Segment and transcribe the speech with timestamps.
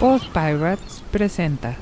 [0.00, 1.76] Post Pirates presenta.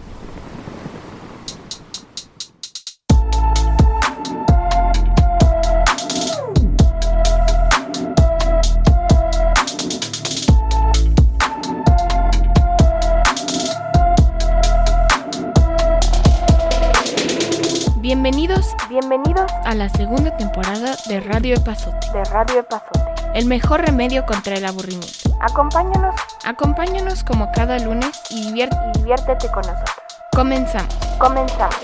[18.00, 22.98] Bienvenidos Bienvenidos a la segunda temporada de Radio Epazote, de Radio Epazote.
[23.34, 25.27] el mejor remedio contra el aburrimiento.
[25.40, 26.14] Acompáñanos
[26.44, 29.96] Acompáñanos como cada lunes y diviértete con nosotros.
[30.32, 30.94] Comenzamos.
[31.18, 31.76] Comenzamos.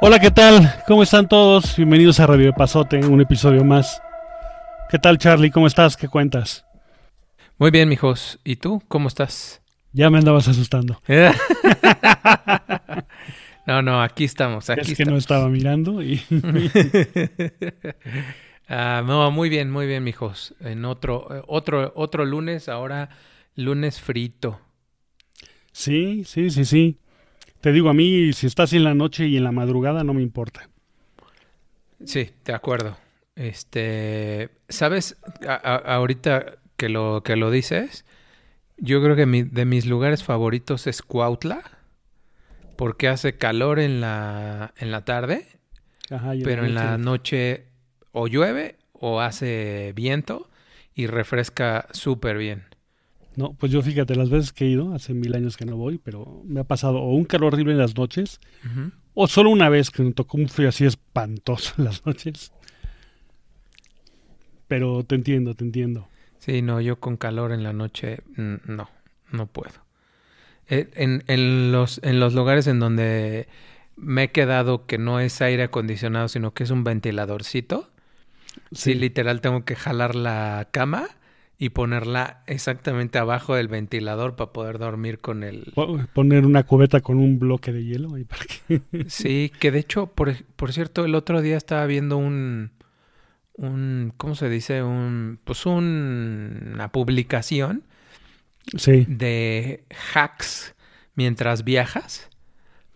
[0.00, 0.74] Hola, ¿qué tal?
[0.86, 1.76] ¿Cómo están todos?
[1.76, 4.02] Bienvenidos a Radio Pasote, un episodio más.
[4.88, 5.50] ¿Qué tal, Charlie?
[5.50, 5.96] ¿Cómo estás?
[5.96, 6.64] ¿Qué cuentas?
[7.58, 8.38] Muy bien, mijos.
[8.44, 8.82] ¿Y tú?
[8.88, 9.61] ¿Cómo estás?
[9.92, 11.00] Ya me andabas asustando.
[13.66, 16.20] no, no, aquí estamos, aquí es que no estaba mirando y
[18.68, 20.54] Ah, no, muy bien, muy bien, mijos.
[20.60, 23.10] En otro, eh, otro, otro lunes, ahora
[23.54, 24.60] lunes frito.
[25.72, 26.98] sí, sí, sí, sí.
[27.60, 30.22] Te digo a mí, si estás en la noche y en la madrugada, no me
[30.22, 30.68] importa.
[32.04, 32.96] Sí, de acuerdo.
[33.36, 35.16] Este, ¿sabes?
[35.46, 38.04] A- a- ahorita que lo, que lo dices,
[38.84, 41.62] yo creo que mi- de mis lugares favoritos es Cuautla,
[42.76, 45.46] porque hace calor en la, en la tarde
[46.10, 47.64] Ajá, pero en la noche- noche
[48.12, 50.50] o llueve o hace viento
[50.94, 52.64] y refresca súper bien.
[53.36, 55.96] No, pues yo fíjate, las veces que he ido, hace mil años que no voy,
[55.98, 58.40] pero me ha pasado o un calor horrible en las noches,
[59.14, 62.52] o solo una vez que me tocó un frío así espantoso en las noches.
[64.68, 66.08] Pero te entiendo, te entiendo.
[66.42, 68.88] Sí, no, yo con calor en la noche no,
[69.30, 69.72] no puedo.
[70.68, 73.48] Eh, En, en los, en los lugares en donde
[73.96, 77.90] me he quedado que no es aire acondicionado, sino que es un ventiladorcito,
[78.72, 81.08] sí, literal tengo que jalar la cama
[81.58, 87.00] y ponerla exactamente abajo del ventilador para poder dormir con el, Po- Poner una cubeta
[87.00, 88.82] con un bloque de hielo ahí para que...
[89.06, 92.70] Sí, que de hecho, por, por cierto, el otro día estaba viendo un,
[93.62, 94.82] un, ¿cómo se dice?
[94.82, 97.84] Un, pues un- una publicación
[98.76, 99.84] Sí, de
[100.14, 100.74] hacks
[101.14, 102.28] mientras viajas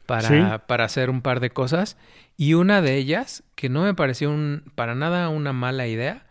[0.06, 0.62] para, Sí.
[0.66, 1.96] para hacer un par de cosas.
[2.36, 6.24] Y una de ellas, que no me pareció un, para nada una mala idea,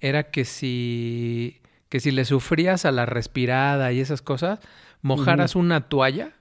[0.00, 4.58] era que si, que si le sufrías a la respirada y esas cosas,
[5.02, 6.32] mojaras una toalla.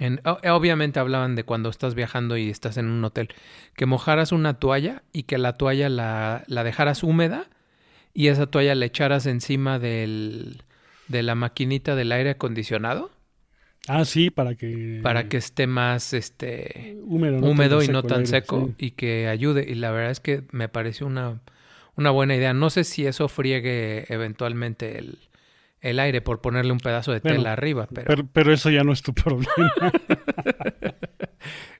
[0.00, 3.28] En, obviamente hablaban de cuando estás viajando y estás en un hotel,
[3.76, 7.48] que mojaras una toalla y que la toalla la, la dejaras húmeda
[8.14, 10.62] y esa toalla la echaras encima del,
[11.08, 13.10] de la maquinita del aire acondicionado
[13.88, 15.00] Ah, sí, para que...
[15.02, 18.86] para que esté más este Húmedo, no húmedo tan y no tan aire, seco sí.
[18.86, 19.64] y que ayude.
[19.68, 21.40] Y la verdad es que me pareció una,
[21.96, 22.52] una buena idea.
[22.52, 25.18] No sé si eso friegue eventualmente el,
[25.80, 28.84] el aire por ponerle un pedazo de Bueno, tela arriba, pero, Pero, pero eso ya
[28.84, 29.48] no es tu problema,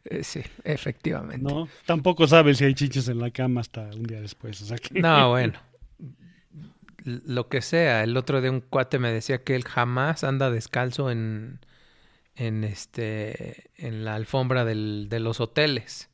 [0.04, 1.42] eh, sí, efectivamente.
[1.52, 1.68] ¿no?
[1.86, 5.00] Tampoco sabes si hay chiches en la cama hasta un día después, o sea que...
[5.00, 5.58] No, bueno.
[7.04, 8.02] Lo que sea.
[8.04, 11.60] El otro día un cuate me decía que él jamás anda descalzo en,
[12.36, 16.10] en este, en la alfombra del, de los hoteles.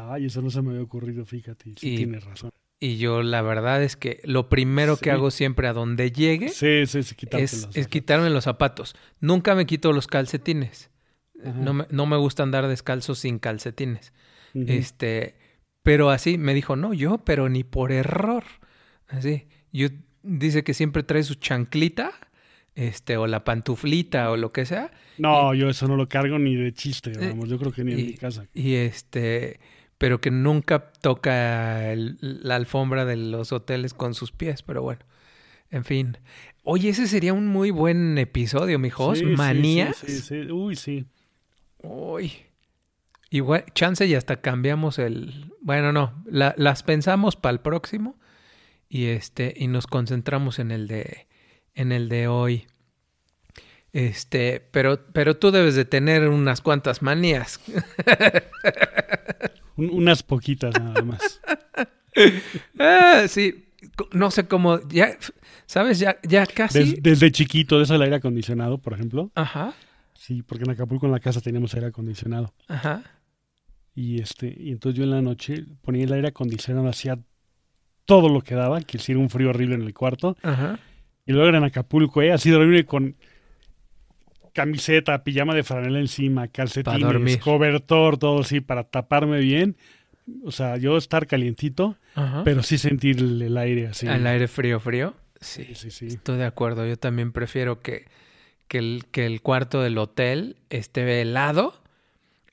[0.00, 2.50] Ay, eso no se me había ocurrido, fíjate, sí Y- tienes razón.
[2.78, 5.02] Y yo la verdad es que lo primero Sí.
[5.04, 8.94] que hago siempre a donde llegue Sí, sí, es, quitarme los zapatos.
[9.20, 10.90] Nunca me quito los calcetines.
[11.42, 14.12] No me, no me gusta andar descalzo sin calcetines.
[14.54, 15.36] Este,
[15.82, 18.44] pero así me dijo, no, yo, pero ni por error.
[19.08, 19.88] Así, yo
[20.22, 22.12] dice que siempre trae su chanclita,
[22.74, 24.90] este, o la pantuflita o lo que sea.
[25.18, 27.92] No, yo eso no lo cargo ni de chiste, Eh, vamos, yo creo que ni
[27.92, 28.46] en mi casa.
[28.54, 29.60] Y este,
[29.98, 35.00] pero que nunca toca el- la alfombra de los hoteles con sus pies, pero bueno.
[35.70, 36.18] En fin.
[36.62, 39.18] Oye, ese sería un muy buen episodio, mijos.
[39.18, 39.96] Sí, sí, sí, Manías.
[39.96, 41.06] Sí, sí, Uy, sí.
[41.82, 42.32] Uy.
[43.30, 45.52] Igual, chance y hasta cambiamos el.
[45.60, 46.22] Bueno, no.
[46.26, 48.16] la- las pensamos para el próximo.
[48.88, 49.52] Y este.
[49.56, 51.26] Y nos concentramos en el de.
[51.74, 52.66] En el de hoy.
[53.92, 54.60] Este.
[54.70, 57.60] Pero, pero tú debes de tener unas cuantas manías.
[59.76, 61.40] Un- unas poquitas nada más.
[62.78, 63.66] Ah, sí.
[64.12, 64.80] No sé cómo.
[64.88, 65.16] Ya.
[65.66, 65.98] ¿Sabes?
[65.98, 66.78] Ya, ya casi.
[66.78, 69.30] Des- desde chiquito, desde el aire acondicionado, por ejemplo.
[69.34, 69.74] Ajá.
[70.14, 72.54] Sí, porque en Acapulco en la casa teníamos aire acondicionado.
[72.68, 73.02] Ajá.
[73.94, 77.18] Y este, y entonces yo en la noche ponía el aire acondicionado, hacía
[78.06, 80.36] todo lo que daba, que hiciera un frío horrible en el cuarto.
[80.42, 80.78] Ajá.
[81.26, 82.32] Y luego era en Acapulco, ¿eh?
[82.32, 83.16] Así dormir con
[84.56, 89.76] camiseta, pijama de franela encima, calcetines, cobertor, todo así, para taparme bien.
[90.44, 92.42] O sea, yo estar calientito, Ajá.
[92.42, 94.06] pero sí sentir el, el aire así.
[94.08, 95.14] El aire frío, frío.
[95.40, 96.06] Sí, Sí, sí, sí.
[96.06, 96.86] estoy de acuerdo.
[96.86, 98.06] Yo también prefiero que,
[98.66, 101.80] que, el, que el cuarto del hotel esté helado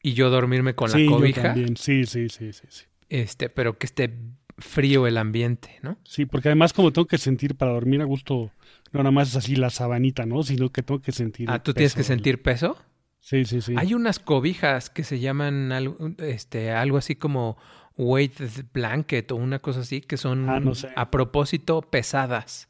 [0.04, 1.78] y yo dormirme con Sí, la yo cobija, también.
[1.78, 2.84] Sí, sí, sí, sí, sí.
[3.10, 4.14] este, pero que esté
[4.60, 5.98] frío el ambiente, ¿no?
[6.04, 8.52] Sí, porque además como tengo que sentir para dormir a gusto,
[8.94, 10.44] no nada más es así la sabanita, ¿no?
[10.44, 11.50] Sino que tengo que sentir.
[11.50, 12.78] Ah, ¿tú tienes que sentir peso?
[13.20, 13.74] Sí, sí, sí.
[13.78, 17.58] Hay unas cobijas que se llaman algo, este, algo así como
[17.98, 18.40] weight
[18.74, 20.90] blanket o una cosa así, que son Ah, no sé.
[20.96, 22.68] a propósito pesadas.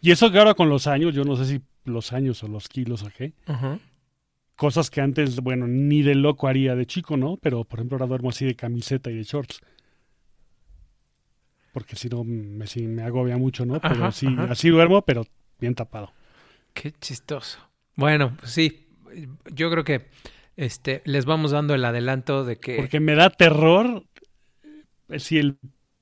[0.00, 2.68] Y eso que ahora con los años, yo no sé si los años o los
[2.68, 3.78] kilos o qué, Ajá.
[4.56, 7.36] cosas que antes, bueno, ni de loco haría de chico, ¿no?
[7.36, 9.60] Pero por ejemplo ahora duermo así de camiseta y de shorts.
[11.72, 13.80] Porque si no me, sí, me agobia mucho, ¿no?
[13.80, 14.52] Pero Ajá, sí, ajá.
[14.52, 15.24] así duermo, pero
[15.62, 16.12] bien tapado.
[16.74, 17.58] Qué chistoso.
[17.94, 18.88] Bueno, pues sí,
[19.52, 20.08] yo creo que
[20.56, 22.76] este, les vamos dando el adelanto de que...
[22.76, 24.04] Porque me da terror
[25.08, 25.58] eh, sí, el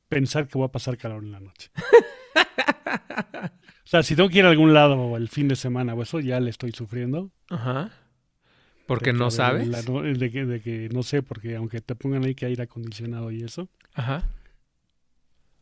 [0.09, 1.71] pensar que voy a pasar calor en la noche.
[2.35, 6.21] o sea, si tengo que ir a algún lado el fin de semana o eso,
[6.21, 7.31] ya le estoy sufriendo.
[7.49, 7.91] Ajá.
[8.87, 9.69] Porque no sabes.
[9.69, 12.63] la no- de, que, de que no sé, porque aunque te pongan ahí que aire
[12.63, 14.25] acondicionado y eso, Ajá.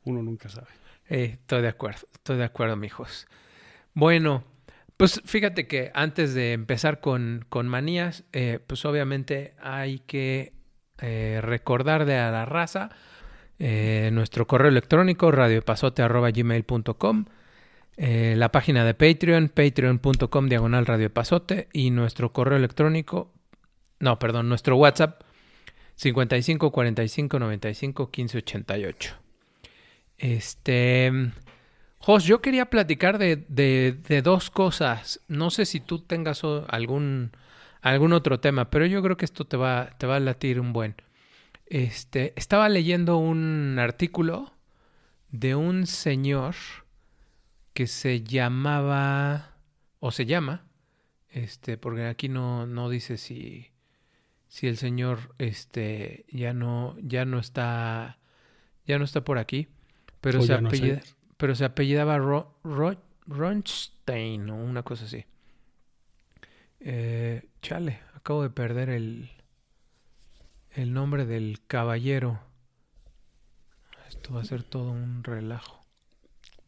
[0.05, 0.69] uno nunca sabe.
[1.11, 3.27] Eh, estoy de acuerdo, estoy de acuerdo, mijos.
[3.99, 4.45] Bueno,
[4.97, 10.53] pues fíjate que antes de empezar con, con manías, eh, pues obviamente hay que
[11.01, 12.91] eh, recordar de a la raza
[13.59, 17.25] eh, nuestro correo electrónico radioepazote.gmail.com
[17.97, 23.33] eh, la página de Patreon, patreon.com diagonal radioepazote y nuestro correo electrónico,
[23.99, 25.23] no, perdón, nuestro WhatsApp
[25.97, 29.17] 55 45 95 15 88.
[30.19, 31.33] Este.
[32.01, 35.21] Jos, yo quería platicar de, de- de dos cosas.
[35.29, 37.33] No sé si tú tengas algún,
[37.81, 40.73] algún otro tema, pero yo creo que esto te va, te va a latir un
[40.73, 40.95] buen.
[41.67, 44.53] Este, estaba leyendo un artículo
[45.31, 46.55] de un señor
[47.75, 49.57] que se llamaba,
[50.01, 50.65] o se llama,
[51.31, 53.69] este, porque aquí no, no dice si,
[54.49, 58.19] si el señor, este, ya no, ya no está,
[58.87, 59.69] ya no está por aquí,
[60.21, 61.01] pero O se no sé.
[61.39, 65.25] Pero se apellidaba Ro, Ro- Ronstein o una cosa así.
[66.81, 69.31] Eh, chale, acabo de perder el,
[70.73, 72.41] el nombre del caballero.
[74.09, 75.85] Esto va a ser todo un relajo.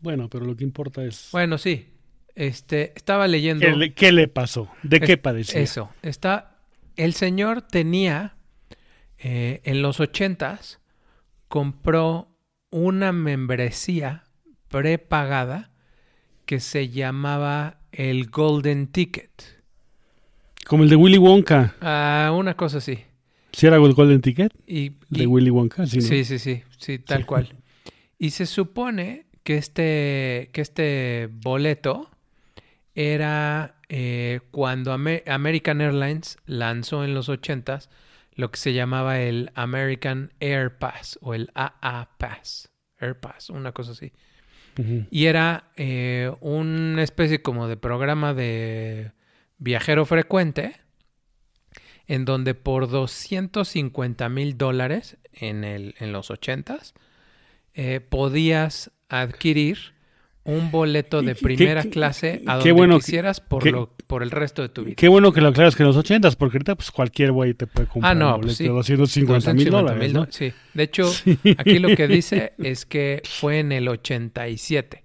[0.01, 1.87] Bueno, pero lo que importa es Bueno, sí.
[2.35, 3.67] Este, estaba leyendo.
[3.67, 5.61] ¿qué, le, qué le pasó, de Es- qué padecía.
[5.61, 5.91] Eso.
[6.03, 6.57] Está.
[6.97, 8.37] El señor tenía.
[9.19, 10.81] eh, en los ochentas.
[11.49, 12.29] Compró
[12.71, 14.25] una membresía
[14.71, 15.71] prepagada.
[16.47, 19.31] Que se llamaba el Golden Ticket.
[20.67, 21.75] Como el de Willy Wonka.
[21.81, 22.99] Ah, una cosa así.
[23.53, 25.87] ¿Si era el Golden Ticket Y, de y- Willy Wonka?
[25.87, 26.03] Sí, ¿no?
[26.03, 27.25] Sí, sí, sí, sí, tal Sí.
[27.25, 27.55] cual.
[28.19, 32.11] Y se supone que este, que este boleto
[32.95, 37.89] era eh, cuando Ame- American Airlines lanzó en los 80s
[38.35, 42.71] lo que se llamaba el American Air Pass o el AA Pass.
[42.99, 44.13] Air Pass, una cosa así.
[45.11, 49.13] Y era eh, una especie como de programa de
[49.59, 50.77] viajero frecuente
[52.07, 56.93] en donde por 250 mil dólares en, el, en los 80s
[57.75, 59.95] eh, podías adquirir
[60.45, 63.95] un boleto de ¿Qué- qué- primera qué- clase a donde bueno quisieras por, qué- lo,
[64.11, 64.97] por el resto de tu vida.
[64.97, 67.69] Qué bueno que lo aclaras que en los ochentas, porque ahorita pues cualquier güey te
[67.69, 68.65] puede comprar Ah, no, un pues sí.
[68.65, 71.09] de 250 mil 250 dólares, de hecho,
[71.59, 75.05] aquí lo que dice es que fue en el 87.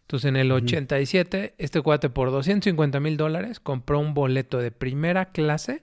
[0.00, 5.26] Entonces, en el 87, este cuate por 250 mil dólares compró un boleto de primera
[5.26, 5.82] clase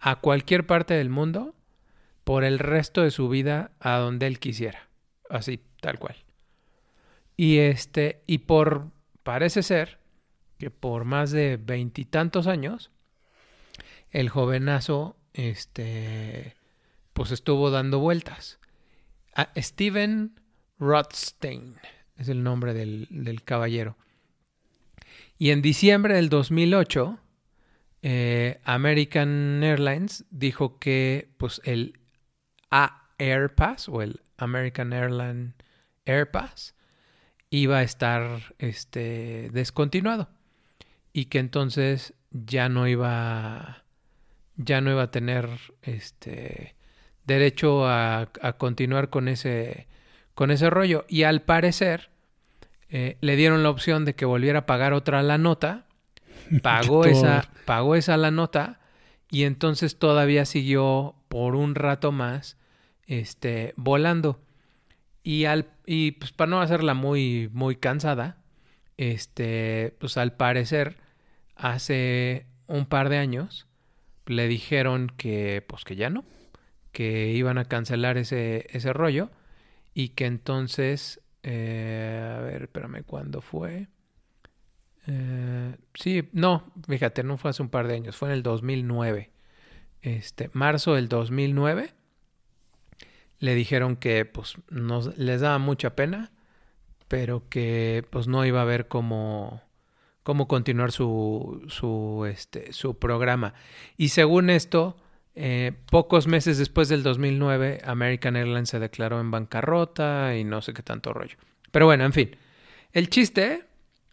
[0.00, 1.54] a cualquier parte del mundo
[2.24, 4.88] por el resto de su vida a donde él quisiera.
[5.28, 6.16] Así, tal cual.
[7.36, 8.86] Y este, y por,
[9.22, 9.98] parece ser
[10.58, 12.90] que por más de veintitantos años,
[14.10, 16.54] el jovenazo, este,
[17.12, 18.58] pues estuvo dando vueltas.
[19.34, 20.40] A Steven
[20.78, 21.76] Rothstein
[22.16, 23.96] es el nombre del, del caballero.
[25.38, 27.18] Y en diciembre del 2008,
[28.02, 31.98] eh, American Airlines dijo que pues el
[33.18, 35.54] Air Pass o el American Airline
[36.04, 36.74] Air Pass
[37.50, 40.28] iba a estar este, descontinuado
[41.16, 43.84] y que entonces ya no iba
[44.56, 45.48] ya no iba a tener
[45.80, 46.74] este
[47.24, 49.86] derecho a, a continuar con ese
[50.34, 52.10] con ese rollo y al parecer
[52.90, 55.86] eh, le dieron la opción de que volviera a pagar otra la nota
[56.62, 58.78] pagó esa, pagó esa la nota
[59.30, 62.58] y entonces todavía siguió por un rato más
[63.06, 64.38] este, volando.
[65.22, 68.36] Y, al, y pues para no hacerla muy, muy cansada,
[68.96, 70.98] este, pues al parecer
[71.56, 73.66] hace un par de años
[74.26, 76.24] le dijeron que pues que ya no,
[76.92, 79.30] que iban a cancelar ese, ese rollo
[79.94, 83.88] y que entonces, eh, a ver, espérame, ¿cuándo fue?
[85.06, 89.30] Eh, sí, no, fíjate, no fue hace un par de años, fue en el 2009.
[90.02, 91.94] Este, marzo del 2009
[93.38, 96.32] le dijeron que pues nos, les daba mucha pena,
[97.08, 99.62] pero que pues no iba a haber cómo,
[100.26, 103.54] cómo continuar su, su, este, su programa.
[103.96, 104.96] Y según esto,
[105.36, 110.74] eh, pocos meses después del 2009, American Airlines se declaró en bancarrota y no sé
[110.74, 111.36] qué tanto rollo.
[111.70, 112.36] Pero bueno, en fin.
[112.92, 113.66] El chiste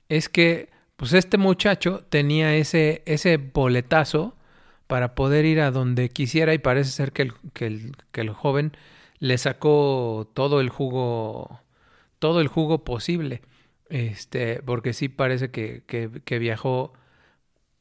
[0.07, 4.37] es que pues este muchacho tenía ese, ese boletazo
[4.85, 8.29] para poder ir a donde quisiera y parece ser que el, que el, que el
[8.29, 8.77] joven
[9.17, 11.59] le sacó todo el jugo,
[12.19, 13.41] todo el jugo posible.
[13.93, 16.93] Este, porque sí parece que, que, que viajó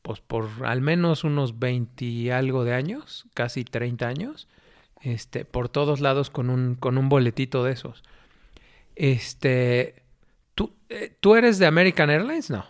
[0.03, 4.47] pues por al menos unos 20 y algo de años, casi 30 años,
[5.01, 8.03] este, por todos lados con un, con un boletito de esos.
[8.95, 10.03] Este,
[10.55, 12.51] ¿tú, eh, ¿tú eres de American Airlines?
[12.51, 12.67] No.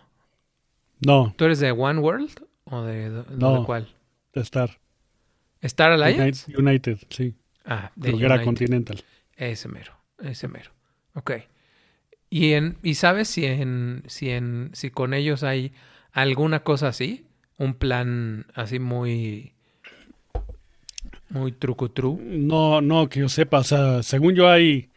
[1.05, 3.59] No, ¿Tú eres de One World o de, de- No.
[3.61, 3.93] de cuál?
[4.35, 4.79] de Star.
[5.63, 6.45] ¿Star Alliance?
[6.57, 7.35] United, United, sí.
[7.65, 8.45] Ah, de Creo que era.
[8.45, 9.03] Continental.
[9.35, 10.71] Ese mero, ese mero.
[11.15, 11.33] Ok.
[12.33, 15.73] ¿Y, en, y sabes si, en, si, en, si con ellos hay
[16.13, 17.27] alguna cosa así?
[17.59, 19.53] Un plan así muy...
[21.29, 22.19] Muy trucutru.
[22.25, 24.89] No, no, que yo sepa, o sea, según yo hay,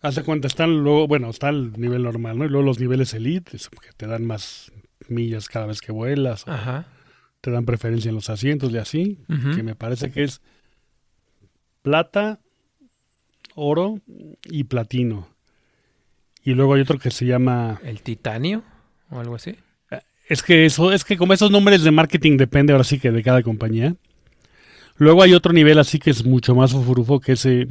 [0.00, 2.46] hace cuenta, están luego, bueno, está el nivel normal, ¿no?
[2.46, 4.72] Y luego los niveles elite, que te dan más
[5.08, 6.88] millas cada vez que vuelas, Ajá.
[7.42, 9.18] te dan preferencia en los asientos y así,
[9.54, 10.42] que me parece que es
[11.82, 12.40] plata,
[13.54, 14.00] oro
[14.46, 15.32] y platino.
[16.44, 18.62] Y luego hay otro que se llama, ¿El titanio?
[19.10, 19.56] ¿O algo así?
[20.28, 23.22] es que eso, es que como esos nombres de marketing depende ahora sí que de
[23.22, 23.94] cada compañía.
[24.96, 27.66] Luego hay otro nivel así que es mucho más fufurufo, que es eh,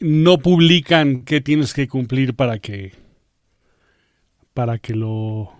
[0.00, 2.92] no publican qué tienes que cumplir para que
[4.54, 5.52] para que lo,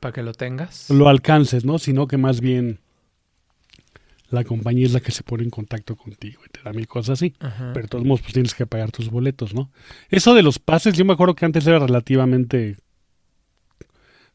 [0.00, 0.90] Para que lo tengas.
[0.90, 1.78] lo alcances, ¿no?
[1.78, 2.80] Sino que más bien
[4.30, 7.18] la compañía es la que se pone en contacto contigo y te da mil cosas
[7.18, 7.34] así.
[7.40, 7.70] Ajá.
[7.72, 9.70] Pero de todos modos, pues tienes que pagar tus boletos, ¿no?
[10.10, 12.76] Eso de los pases, yo me acuerdo que antes era relativamente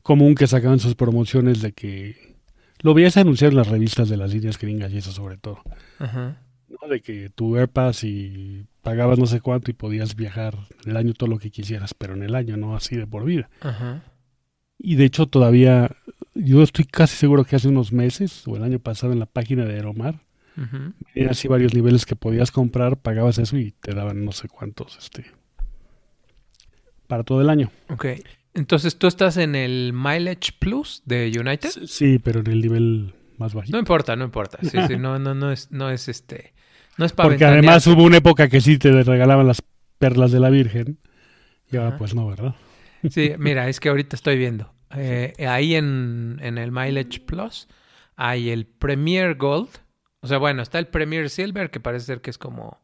[0.02, 2.36] común que sacaban sus promociones de que
[2.82, 5.62] lo veías anunciar en las revistas de las líneas gringas y eso sobre todo,
[6.00, 6.42] Ajá.
[6.68, 6.88] ¿no?
[6.88, 11.14] De que tu AirPass y pagabas no sé cuánto y podías viajar en el año
[11.14, 13.50] todo lo que quisieras, pero en el año, no así de por vida.
[13.62, 14.04] Ajá.
[14.80, 15.92] Y de hecho todavía,
[16.34, 19.66] yo estoy casi seguro que hace unos meses o el año pasado en la página
[19.66, 20.20] de Aeromar.
[21.16, 24.98] Eran así varios niveles que podías comprar, pagabas eso y te daban no sé cuántos,
[24.98, 25.26] este,
[27.08, 27.72] para todo el año.
[27.90, 28.06] Ok.
[28.54, 31.70] Entonces, ¿tú estás en el Mileage Plus de United?
[31.88, 33.76] Sí, pero en el nivel más bajito.
[33.76, 34.60] No importa, no importa.
[34.62, 36.54] Sí, sí, no, no, no es, no es este.
[36.98, 39.64] No es para Porque además hubo una época que sí te regalaban las
[39.98, 41.00] perlas de la Virgen
[41.72, 41.98] y ahora Ajá.
[41.98, 42.56] pues no, ¿verdad?
[43.10, 44.72] Sí, mira, es que ahorita estoy viendo.
[44.96, 47.68] Eh, ahí en, el Mileage Plus
[48.16, 49.70] hay el Premier Gold.
[50.22, 52.80] O sea, bueno, está el Premier Silver, que parece ser que es como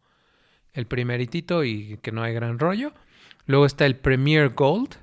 [0.74, 2.94] el primeritito y que no hay gran rollo.
[3.46, 4.96] Luego está el Premier Gold.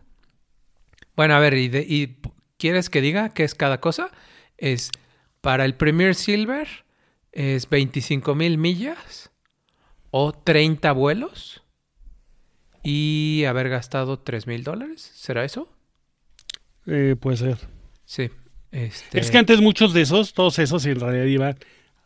[1.17, 2.17] Bueno, a ver, ¿y, de- y
[2.59, 4.11] quieres que diga qué es cada cosa?
[4.59, 4.91] Es
[5.41, 6.67] para el Premier Silver
[7.33, 9.31] es 25 mil millas
[10.11, 11.63] o 30 vuelos
[12.83, 15.11] y haber gastado 3 mil dólares.
[15.15, 15.69] ¿Será eso?
[16.87, 17.59] Eh, puede ser.
[18.05, 18.31] Sí.
[18.71, 19.21] Este...
[19.21, 21.57] Es que antes muchos de esos, todos esos en realidad iban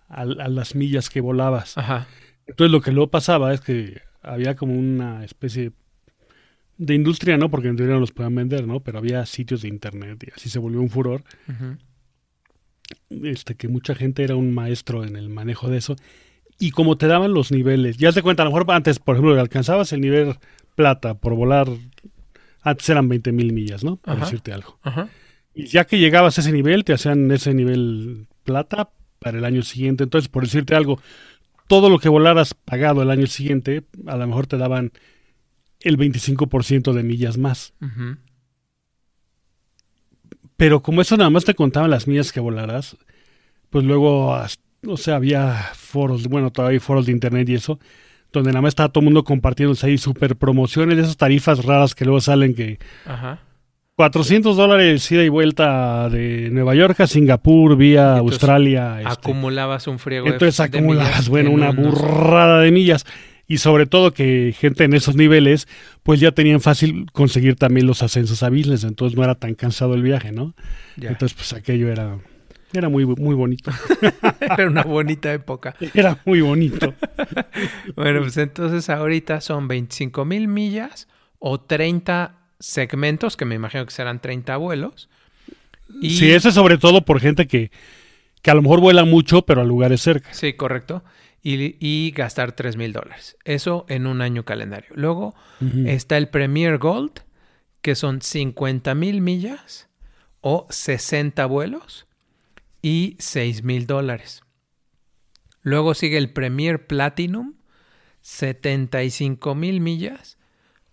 [0.09, 1.77] a, a las millas que volabas.
[1.79, 2.07] Ajá.
[2.47, 5.73] Entonces lo que luego pasaba es que había como una especie
[6.79, 7.51] de industria, ¿no?
[7.51, 8.81] Porque en teoría no los podían vender, ¿no?
[8.81, 11.25] Pero había sitios de internet y así se volvió un furor.
[13.11, 15.97] Este que mucha gente era un maestro en el manejo de eso
[16.59, 19.39] y como te daban los niveles ya te cuenta a lo mejor antes por ejemplo
[19.39, 20.37] alcanzabas el nivel
[20.75, 21.69] plata por volar
[22.63, 24.25] antes eran 20 mil millas no por Ajá.
[24.25, 25.09] decirte algo Ajá.
[25.55, 29.63] y ya que llegabas a ese nivel te hacían ese nivel plata para el año
[29.63, 31.01] siguiente entonces por decirte algo
[31.69, 34.93] todo lo que volaras pagado el año siguiente a lo mejor te daban
[35.81, 37.73] el 25% de millas más.
[40.57, 42.97] Pero como eso nada más te contaban las millas que volaras,
[43.71, 44.37] pues luego,
[44.87, 47.79] o sea, había foros, bueno, todavía hay foros de internet y eso,
[48.33, 51.95] donde nada más estaba todo el mundo compartiéndose ahí super promociones de esas tarifas raras
[51.95, 53.41] que luego salen que Ajá.
[53.97, 58.99] 400 dólares ida y vuelta de Nueva York a Singapur vía entonces Australia.
[59.01, 59.13] este.
[59.13, 63.05] Acumulabas un friego de- Entonces de acumulabas, bueno, en una unos- burrada de millas.
[63.51, 65.67] Y sobre todo que gente en esos niveles,
[66.03, 69.95] pues ya tenían fácil conseguir también los ascensos a business, entonces no era tan cansado
[69.95, 70.55] el viaje, ¿no?
[70.97, 71.09] Ya.
[71.09, 72.19] Entonces, pues aquello era,
[72.73, 73.71] era muy, muy bonito.
[74.41, 75.75] Era una bonita época.
[75.95, 76.95] Era muy bonito.
[77.97, 81.09] Bueno, pues entonces ahorita son 25 mil millas
[81.39, 85.09] o 30 segmentos, que me imagino que serán 30 vuelos.
[86.01, 87.71] Y, Sí, eso es sobre todo por gente que,
[88.43, 90.33] que a lo mejor vuela mucho, pero a lugares cerca.
[90.33, 91.03] Sí, correcto.
[91.43, 93.37] Y, y gastar 3 mil dólares.
[93.45, 94.91] Eso en un año calendario.
[94.95, 95.35] Luego
[95.87, 97.23] está el Premier Gold,
[97.83, 99.89] que son 50 mil millas
[100.41, 102.08] o 60 vuelos
[102.83, 104.43] y 6 mil dólares.
[105.63, 107.55] Luego sigue el Premier Platinum,
[108.23, 110.39] 75 mil millas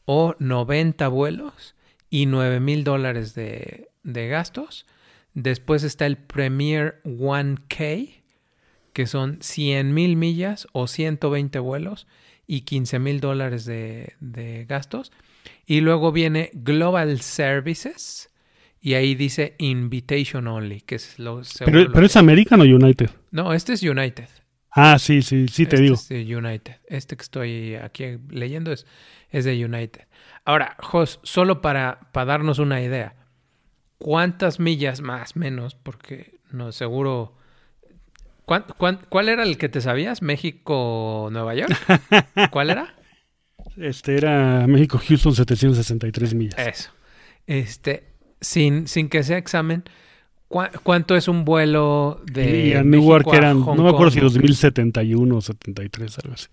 [0.06, 1.76] o 90 vuelos
[2.10, 4.86] y 9 mil dólares de, de gastos.
[5.34, 8.24] Después está el Premier 1K,
[8.94, 12.08] que son 100 mil millas o 120 vuelos
[12.48, 15.12] y 15 mil dólares de, de gastos.
[15.66, 18.30] Y luego viene Global Services
[18.86, 22.62] y ahí dice Invitation Only, que es lo seguro Pero, lo pero que- es American
[22.62, 23.10] o United.
[23.32, 24.30] No, este es United.
[24.70, 25.96] Ah, sí, sí, sí te Este digo.
[25.96, 26.76] es de United.
[26.88, 28.86] Este que estoy aquí leyendo es,
[29.32, 30.02] es de United.
[30.44, 33.16] Ahora, Jos, solo para, para darnos una idea,
[33.98, 35.74] ¿cuántas millas más, menos?
[35.76, 37.38] Porque no seguro.
[38.46, 40.22] ¿Cuán- cuán- cuál era el que te sabías?
[40.22, 41.72] ¿México, Nueva York?
[42.52, 42.94] ¿Cuál era?
[43.78, 46.60] Este era México-Houston 763 millas.
[46.60, 46.92] Eso.
[47.48, 48.15] Este,
[48.46, 49.84] sin, sin que sea examen,
[50.48, 53.90] ¿cuá- ¿cuánto es un vuelo de y a México Newark a eran, Hong no me
[53.90, 54.30] acuerdo si Kong?
[54.32, 56.48] 2071 o 73, algo así.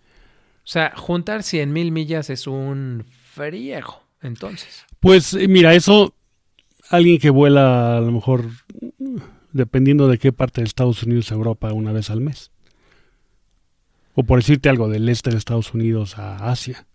[0.65, 4.85] O sea, juntar 100 mil millas es un friego, entonces.
[5.01, 6.15] Pues eh, mira, eso,
[6.89, 8.45] alguien que vuela a lo mejor,
[9.53, 12.51] dependiendo de qué parte de Estados Unidos a Europa, una vez al mes.
[14.15, 16.87] O por decirte algo, del este de Estados Unidos a Asia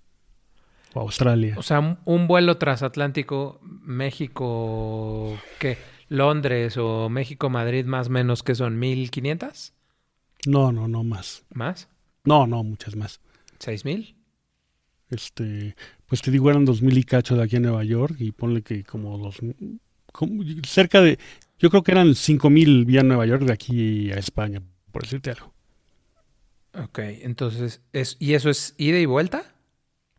[0.93, 1.56] o Australia.
[1.58, 5.78] O sea, un, vuelo transatlántico México, ¿qué?
[6.10, 9.73] Londres o México-Madrid más o menos que son 1500
[10.45, 11.45] No, no, no más.
[11.54, 11.89] más,
[12.23, 13.19] No, no, muchas más.
[13.60, 14.15] 6000.
[15.10, 18.32] Este, pues te digo, eran dos mil y cacho de aquí a Nueva York y
[18.32, 19.38] ponle que como dos,
[20.12, 21.17] como cerca de,
[21.60, 25.32] yo creo que eran cinco mil vía Nueva York de aquí a España, por decirte
[25.32, 25.54] algo.
[26.73, 29.56] Ok, entonces, es, ¿y eso es ida y vuelta?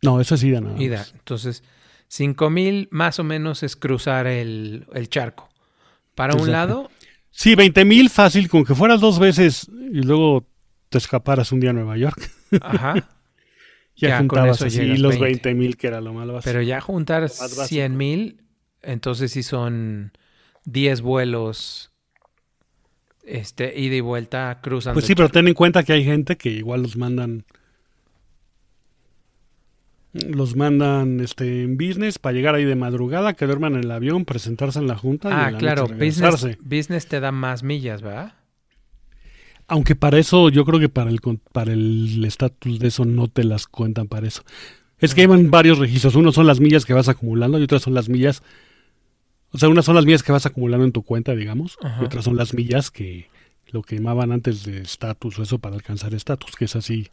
[0.01, 0.97] No, eso es ida nada Ida.
[0.99, 1.13] más.
[1.13, 1.63] Entonces,
[2.07, 5.49] 5000 más o menos es cruzar el, el charco.
[6.15, 6.89] Para un lado,
[7.31, 10.45] Sí, 20 mil fácil, con que fueras dos veces y luego
[10.89, 12.29] te escaparas un día a Nueva York.
[12.61, 12.93] ajá,
[13.95, 15.49] Ya, Ya, con juntabas eso así los 20.
[15.49, 16.39] 20 mil que era lo básico.
[16.43, 17.65] pero ya juntar Más básico.
[17.65, 18.41] 100 mil,
[18.81, 20.11] entonces sí son
[20.65, 21.91] 10 vuelos
[23.23, 24.95] este, ida y vuelta cruzando.
[24.95, 27.45] Pues sí, pero ten en cuenta que hay gente que igual los mandan
[30.13, 34.25] los mandan este en business para llegar ahí de madrugada, que duerman en el avión,
[34.25, 38.01] presentarse en la junta y Ah, en la claro, business, business te da más millas,
[38.01, 38.33] ¿verdad?
[39.67, 41.19] Aunque para eso, yo creo que para el
[41.53, 44.43] para el estatus de eso no te las cuentan para eso.
[44.97, 46.15] Es que llevan varios registros.
[46.15, 48.41] Uno son las millas que vas acumulando y otras son las millas.
[49.51, 52.01] O sea, unas son las millas que vas acumulando en tu cuenta, digamos, Ajá.
[52.01, 53.29] y otras son las millas que
[53.67, 57.09] lo que llamaban antes de estatus o eso para alcanzar estatus, que es así.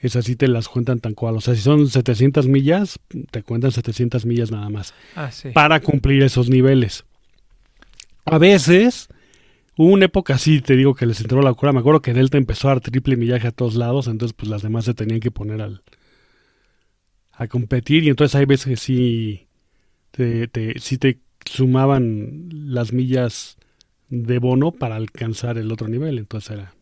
[0.00, 1.36] Es así te las cuentan tan cual.
[1.36, 2.98] O sea, si son 700 millas,
[3.30, 5.50] te cuentan 700 millas nada más Ah, sí.
[5.50, 7.04] para cumplir esos niveles.
[8.24, 9.08] A veces,
[9.76, 11.72] hubo una época así, te digo que les entró la locura.
[11.72, 14.62] Me acuerdo que Delta empezó a dar triple millaje a todos lados, entonces pues las
[14.62, 15.82] demás se tenían que poner al
[17.32, 19.48] a competir y entonces hay veces que sí
[20.10, 23.56] te, te- sí te sumaban las millas
[24.08, 26.74] de bono para alcanzar el otro nivel, entonces era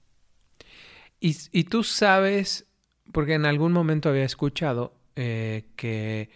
[1.20, 2.66] Y, y tú sabes,
[3.12, 6.30] porque en algún momento había escuchado eh, que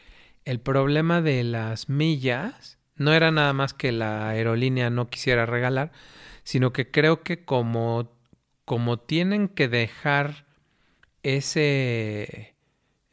[0.45, 5.93] el problema de las millas no era nada más que la aerolínea no quisiera regalar,
[6.45, 8.13] sino que creo que como,
[8.65, 10.47] como tienen que dejar
[11.23, 12.55] ese,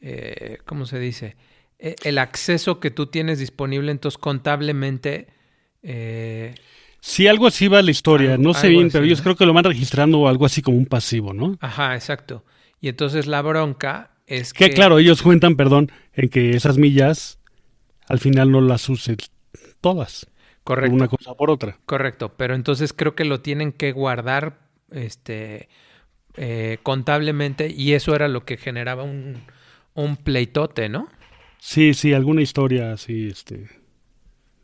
[0.00, 1.36] eh, ¿cómo se dice?
[1.78, 5.28] E- El acceso que tú tienes disponible, entonces contablemente...
[5.82, 6.54] eh,
[7.00, 8.36] Sí, algo así va la historia.
[8.36, 9.24] Algo- no sé bien, así, pero ellos ¿no?
[9.24, 11.58] creo que lo van registrando algo así como un pasivo, ¿no?
[11.60, 12.44] Ajá, exacto.
[12.80, 14.72] Y entonces la bronca es Que que...
[14.72, 17.38] claro, ellos cuentan, perdón, en que esas millas
[18.08, 19.16] al final no las usen
[19.80, 20.28] todas,
[20.76, 20.92] por Correcto.
[20.92, 21.78] una cosa por otra.
[21.86, 24.58] Correcto, pero entonces creo que lo tienen que guardar
[24.90, 25.68] este
[26.36, 29.42] eh, contablemente y eso era lo que generaba un,
[29.94, 31.08] un pleitote, ¿no?
[31.58, 33.68] Sí, sí, alguna historia así, este,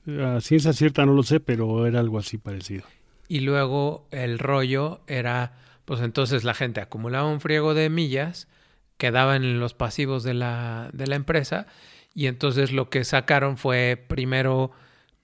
[0.09, 2.85] A ciencia cierta no lo sé, pero era algo así parecido.
[3.29, 8.46] Y luego el rollo era, pues entonces la gente acumulaba un friego de millas,
[8.99, 11.66] quedaban en los pasivos de la, de la empresa,
[12.14, 14.72] y entonces lo que sacaron fue primero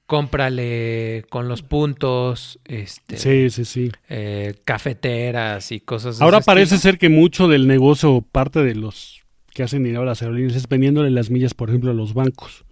[0.07, 3.91] cómprale con los puntos, este, Sí, sí, sí.
[4.09, 6.93] eh, cafeteras y cosas de Ahora parece estilo.
[6.93, 9.23] ser que mucho del negocio, parte de los
[9.55, 12.65] que hacen dinero a las aerolíneas, es vendiéndole las millas, por ejemplo, a los bancos.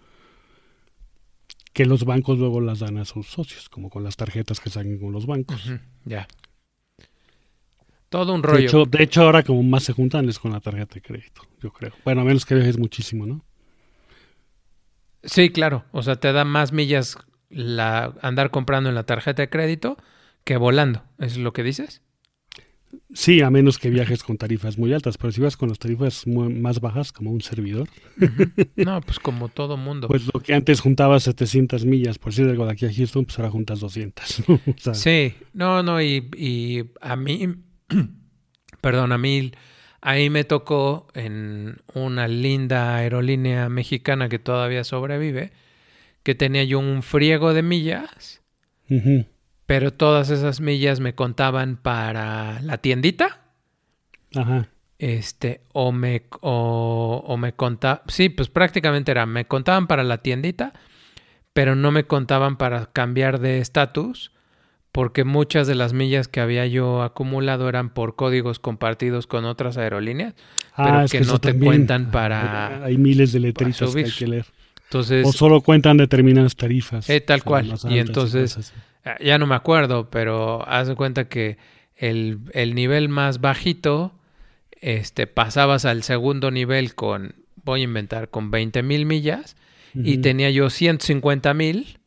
[1.73, 4.99] Que los bancos luego las dan a sus socios, como con las tarjetas que salen
[4.99, 5.63] con los bancos.
[6.05, 6.27] Ya.
[8.11, 8.59] Todo un De rollo.
[8.67, 11.71] hecho, de hecho, ahora como más se juntan es con la tarjeta de crédito, yo
[11.71, 11.93] creo.
[12.05, 13.43] Bueno, a menos que dejes muchísimo, ¿no?
[15.23, 15.85] Sí, claro.
[15.91, 17.17] O sea, te da más millas
[17.49, 19.97] la andar comprando en la tarjeta de crédito
[20.43, 21.03] que volando.
[21.19, 22.01] ¿Eso es lo que dices?
[23.13, 26.27] Sí, a menos que viajes con tarifas muy altas, pero si vas con las tarifas
[26.27, 27.87] más bajas, como un servidor,
[28.75, 30.09] No, pues como todo mundo.
[30.09, 33.39] pues lo que antes juntabas 700 millas, por decir algo de aquí a Houston, pues
[33.39, 34.49] ahora juntas 200.
[34.49, 34.55] ¿no?
[34.67, 37.47] O sea, Sí, no, no, y, y a mí,
[38.81, 39.51] perdón, a mí,
[40.01, 45.51] ahí me tocó en una linda aerolínea mexicana que todavía sobrevive,
[46.23, 48.41] que tenía yo un friego de millas,
[49.65, 53.39] pero todas esas millas me contaban para la tiendita.
[54.35, 54.67] Ajá.
[54.99, 60.19] Este, o me, o, o me contaban, sí, pues prácticamente era, me contaban para la
[60.19, 60.73] tiendita,
[61.53, 64.30] pero no me contaban para cambiar de estatus,
[64.91, 69.77] porque muchas de las millas que había yo acumulado eran por códigos compartidos con otras
[69.77, 70.33] aerolíneas,
[70.75, 71.71] pero Ah, es que, no te también.
[71.71, 72.83] cuentan para...
[72.83, 74.45] Hay miles de letritas que hay que leer.
[74.85, 77.09] Entonces, O solo cuentan determinadas tarifas.
[77.09, 77.73] Eh, tal cual.
[77.89, 78.73] Y entonces-.
[79.05, 81.57] Ah, Ya no me acuerdo, pero haz de cuenta que
[81.95, 84.11] el, el nivel más bajito,
[84.81, 89.55] este, pasabas al segundo nivel con, voy a inventar, con 20 mil millas
[89.93, 91.99] y tenía yo 150 mil,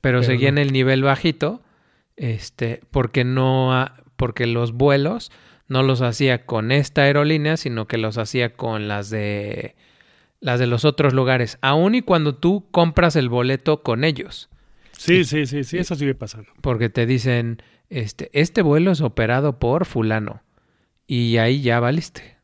[0.00, 1.62] pero, Pero seguía en el nivel bajito,
[2.16, 5.30] este, porque no, ha- porque los vuelos
[5.68, 9.74] no los hacía con esta aerolínea, sino que los hacía con las de
[10.40, 14.48] las de los otros lugares, aun y cuando tú compras el boleto con ellos
[14.92, 16.50] Sí, sí, sí, sí, eso sigue pasando.
[16.60, 20.42] porque te dicen, este, este vuelo es operado por fulano.
[21.06, 22.36] Y ahí ya valiste.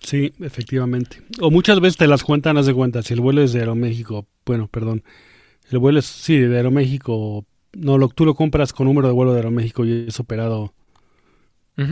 [0.00, 1.20] Sí, efectivamente.
[1.40, 4.26] O muchas veces te las cuentan, haz de cuenta, si el vuelo es de Aeroméxico,
[4.44, 5.02] bueno, perdón,
[5.70, 9.32] el vuelo es, sí, de Aeroméxico, no, lo, tú lo compras con número de vuelo
[9.32, 10.72] de Aeroméxico y es operado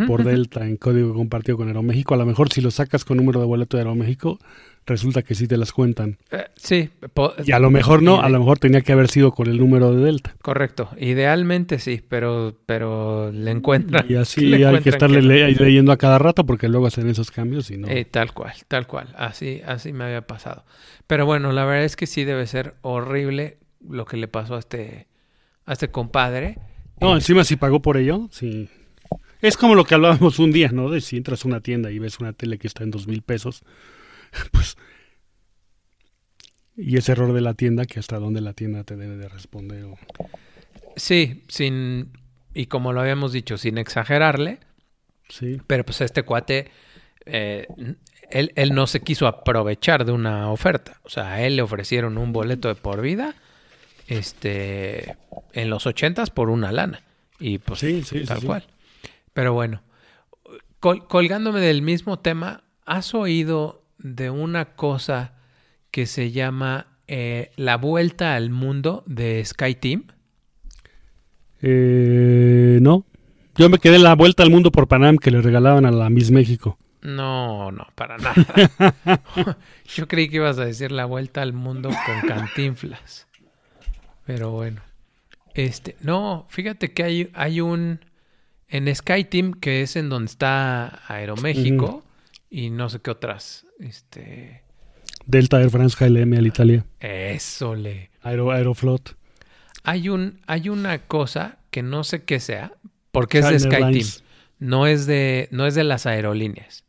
[0.06, 0.24] por.
[0.24, 2.14] Delta en código compartido con Aeroméxico.
[2.14, 4.38] A lo mejor si lo sacas con número de boleto de Aeroméxico,
[4.86, 6.16] resulta que sí te las cuentan.
[6.30, 6.88] Eh, sí.
[7.44, 9.94] Y a lo mejor no, a lo mejor tenía que haber sido con el número
[9.94, 10.34] de Delta.
[10.40, 10.88] Correcto.
[10.98, 14.06] Idealmente sí, pero, pero le encuentran.
[14.08, 17.30] Y así le hay que estarle le- leyendo a cada rato porque luego hacen esos
[17.30, 17.88] cambios y no.
[17.88, 19.08] Eh, tal cual, tal cual.
[19.18, 20.64] Así, así me había pasado.
[21.06, 23.58] Pero bueno, la verdad es que sí debe ser horrible
[23.88, 25.06] lo que le pasó a este,
[25.66, 26.58] a este compadre.
[27.00, 28.68] No, Eh, encima si pagó por ello, sí.
[29.40, 30.88] Es como lo que hablábamos un día, ¿no?
[30.90, 33.22] De si entras a una tienda y ves una tele que está en dos mil
[33.22, 33.62] pesos,
[34.52, 34.76] pues...
[36.76, 39.84] Y ese error de la tienda, que hasta dónde la tienda te debe de responder.
[39.84, 39.96] o-
[40.96, 42.10] Sí, sin.
[42.52, 44.58] Y como lo habíamos dicho, sin exagerarle.
[45.28, 46.70] Sí, Pero pues este cuate,
[47.26, 47.66] eh,
[48.30, 51.00] él, él no se quiso aprovechar de una oferta.
[51.04, 53.34] O sea, a él le ofrecieron un boleto de por vida,
[54.06, 55.16] este,
[55.52, 57.02] en los ochentas por una lana.
[57.38, 58.46] Y pues Sí, sí, sí, tal sí.
[58.46, 58.64] cual.
[59.32, 59.82] Pero bueno,
[60.80, 65.32] col- colgándome del mismo tema, ¿has oído de una cosa
[65.90, 70.04] que se llama eh, la vuelta al mundo de SkyTeam?
[71.62, 73.04] Eh, no.
[73.56, 76.10] Yo me quedé en la vuelta al mundo por Panam que le regalaban a la
[76.10, 76.78] Miss México.
[77.02, 78.34] No, no, para nada.
[79.94, 83.26] Yo creí que ibas a decir la vuelta al mundo con cantinflas.
[84.24, 84.82] Pero bueno.
[85.54, 88.00] Este, no, fíjate que hay, hay un
[88.68, 92.02] en SkyTeam que es en donde está Aeroméxico
[92.50, 93.66] y no sé qué otras.
[93.78, 94.62] Este,
[95.26, 96.84] Delta Air France KLM al Italia.
[97.00, 98.10] eso le.
[98.22, 99.16] Aero, Aeroflot.
[99.82, 102.72] Hay un hay una cosa que no sé qué sea,
[103.12, 104.08] porque es de SkyTeam.
[104.58, 106.84] No es de no es de las aerolíneas.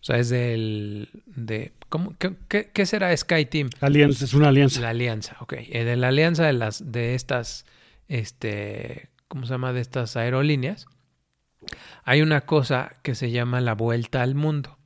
[0.00, 3.70] O sea, es del de ¿cómo qué, qué, qué será SkyTeam?
[3.80, 4.80] Alianza, es una alianza.
[4.80, 5.54] La alianza, ok.
[5.58, 7.66] Eh, de la alianza de las de estas,
[8.08, 9.72] este, ¿cómo se llama?
[9.72, 10.86] De estas aerolíneas.
[12.04, 14.78] Hay una cosa que se llama la vuelta al mundo.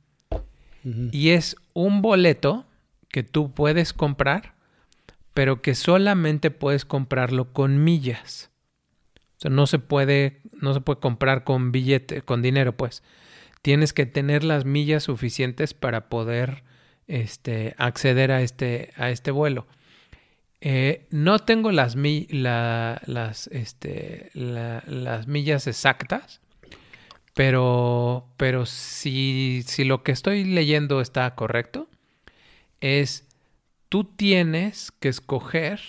[1.11, 2.65] Y es un boleto
[3.07, 4.55] que tú puedes comprar,
[5.33, 8.51] pero que solamente puedes comprarlo con millas.
[9.37, 13.01] O sea, no se puede, no se puede comprar con billete, con dinero, pues.
[13.61, 16.63] Tienes que tener las millas suficientes para poder
[17.13, 19.67] este, acceder a este, a este vuelo.
[20.61, 26.41] Eh, no tengo las, mi- la- las, este, la- las millas exactas,
[27.35, 31.87] pero, pero si, si lo que estoy leyendo está correcto,
[32.81, 33.27] es
[33.89, 35.79] tú tienes que escoger,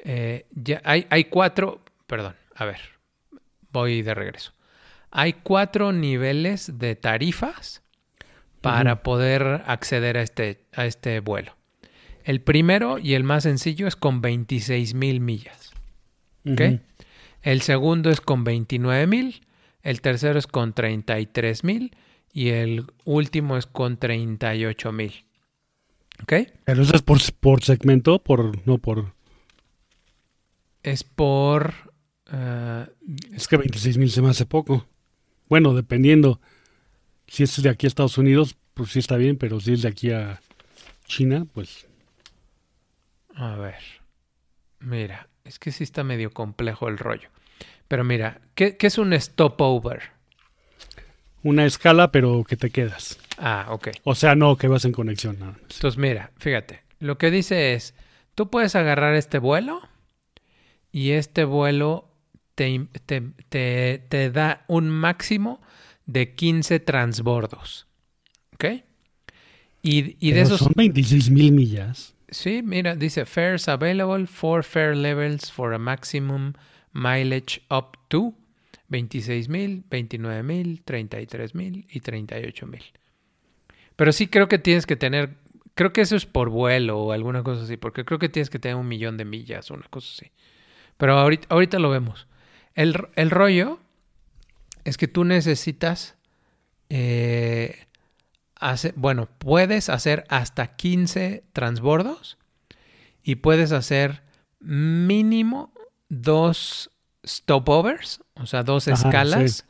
[0.00, 2.80] eh, ya, hay, hay cuatro, perdón, a ver,
[3.70, 4.52] voy de regreso.
[5.10, 7.82] Hay cuatro niveles de tarifas
[8.72, 11.56] para poder acceder a este, a este vuelo.
[12.24, 15.72] El primero y el más sencillo es con 26 mil millas.
[16.50, 16.80] ¿ok?
[17.42, 19.46] El segundo es con 29 mil.
[19.82, 21.96] El tercero es con 33 mil.
[22.32, 25.24] Y el último es con 38 mil.
[26.22, 26.32] ¿Ok?
[26.64, 29.14] Pero eso es por, por segmento, por no por...
[30.82, 31.74] Es por...
[32.26, 32.88] ah,
[33.32, 34.86] Es que 26 mil se me hace poco.
[35.48, 36.40] Bueno, dependiendo.
[37.28, 39.88] Si es de aquí a Estados Unidos, pues sí está bien, pero si es de
[39.88, 40.40] aquí a
[41.06, 41.86] China, pues...
[43.34, 43.76] a ver.
[44.80, 47.28] Mira, es que sí está medio complejo el rollo.
[47.88, 50.02] Pero mira, ¿qué, qué es un stopover?
[51.42, 53.18] Una escala, pero que te quedas.
[53.38, 53.88] Ah, ok.
[54.04, 55.38] O sea, no que vas en conexión.
[55.38, 55.60] nada más.
[55.76, 57.94] Entonces, mira, fíjate, lo que dice es,
[58.34, 59.80] tú puedes agarrar este vuelo
[60.90, 62.10] y este vuelo
[62.54, 65.60] te, te- te- te da un máximo
[66.06, 67.86] de 15 transbordos.
[68.54, 68.64] ¿Ok?
[69.82, 70.60] Y, y de esos...
[70.60, 72.14] Son 26 mil millas.
[72.28, 76.54] Sí, mira, dice fares available for fare levels for a maximum
[76.92, 78.34] mileage up to
[78.88, 82.82] 26 mil, 29 mil, 33 mil y 38 mil.
[83.96, 85.36] Pero sí creo que tienes que tener,
[85.74, 88.58] creo que eso es por vuelo o alguna cosa así, porque creo que tienes que
[88.58, 90.32] tener un millón de millas o una cosa así.
[90.96, 92.26] Pero ahorita, ahorita lo vemos.
[92.74, 93.80] El, el rollo
[94.86, 96.16] es que tú necesitas,
[96.88, 97.86] eh,
[98.54, 102.38] hace- bueno, puedes hacer hasta 15 transbordos
[103.22, 104.22] y puedes hacer
[104.60, 105.72] mínimo
[106.08, 106.90] dos
[107.26, 109.62] stopovers, o sea, dos Ajá, escalas sí.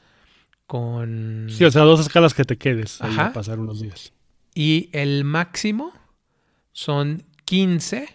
[0.66, 1.46] con...
[1.50, 3.26] Sí, o sea, dos escalas que te quedes ahí Ajá.
[3.28, 4.12] a pasar unos días.
[4.54, 5.92] Y el máximo
[6.72, 8.08] son 15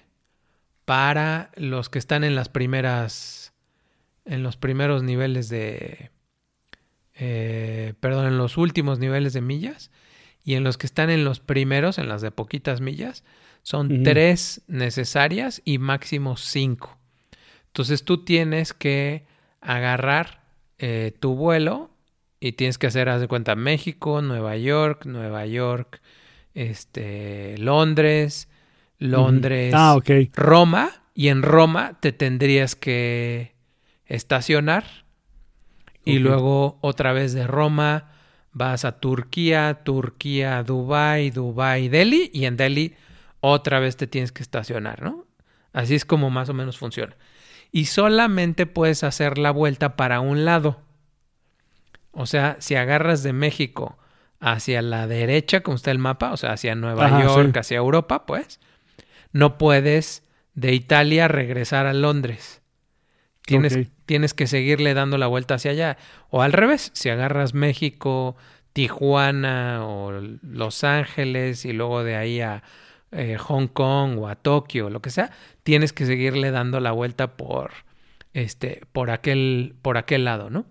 [0.86, 3.54] para los que están en las primeras.
[4.26, 6.12] En los primeros niveles de.
[7.24, 9.92] Eh, perdón, en los últimos niveles de millas.
[10.44, 13.24] Y en los que están en los primeros, en las de poquitas millas,
[13.62, 16.98] son tres necesarias y máximo cinco.
[17.68, 19.28] Entonces tú tienes que
[19.62, 20.42] agarrar
[20.80, 21.92] eh, tu vuelo
[22.40, 26.02] y tienes que hacer, haz de cuenta, México, Nueva York, Nueva York,
[26.56, 28.50] este, Londres,
[28.98, 30.10] Londres, Ah, ok.
[30.34, 33.54] Roma, y en Roma te tendrías que
[34.08, 34.86] estacionar
[36.04, 38.12] y luego otra vez de Roma
[38.54, 42.96] vas a Turquía, Turquía, Dubai, Dubai, Delhi y en Delhi
[43.40, 45.26] otra vez te tienes que estacionar, ¿no?
[45.74, 47.16] Así es como más o menos funciona.
[47.72, 50.82] Y solamente puedes hacer la vuelta para un lado.
[52.12, 53.98] O sea, si agarras de México
[54.40, 57.60] hacia la derecha, como está el mapa, o sea, hacia Nueva Ajá, York, sí.
[57.60, 58.60] hacia Europa, pues,
[59.32, 62.61] no puedes de Italia regresar a Londres.
[63.46, 65.98] Tienes, tienes que seguirle dando la vuelta hacia allá.
[66.30, 68.36] O al revés, si agarras México,
[68.74, 72.64] Tijuana o Los Ángeles y luego de ahí a
[73.12, 75.32] eh, Hong Kong o a Tokio, lo que sea,
[75.64, 77.72] tienes que seguirle dando la vuelta por,
[78.34, 80.66] este, por, aquel, por aquel lado, ¿no?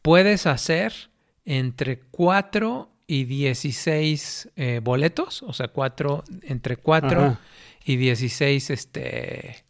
[0.00, 1.10] Puedes hacer
[1.44, 7.40] entre 4 y 16 eh, boletos, o sea, cuatro, entre 4 Ajá.
[7.84, 9.63] y 16 este,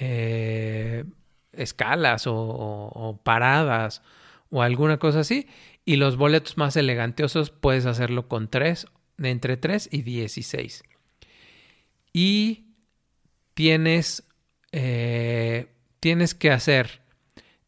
[0.00, 1.04] eh,
[1.52, 4.02] escalas o, o- o paradas
[4.50, 5.46] o alguna cosa así.
[5.84, 8.86] Y los boletos más elegantiosos puedes hacerlo con 3,
[9.18, 10.82] entre 3 y 16.
[12.12, 12.66] Y
[13.54, 14.24] tienes,
[14.72, 15.68] eh,
[16.00, 17.00] tienes que hacer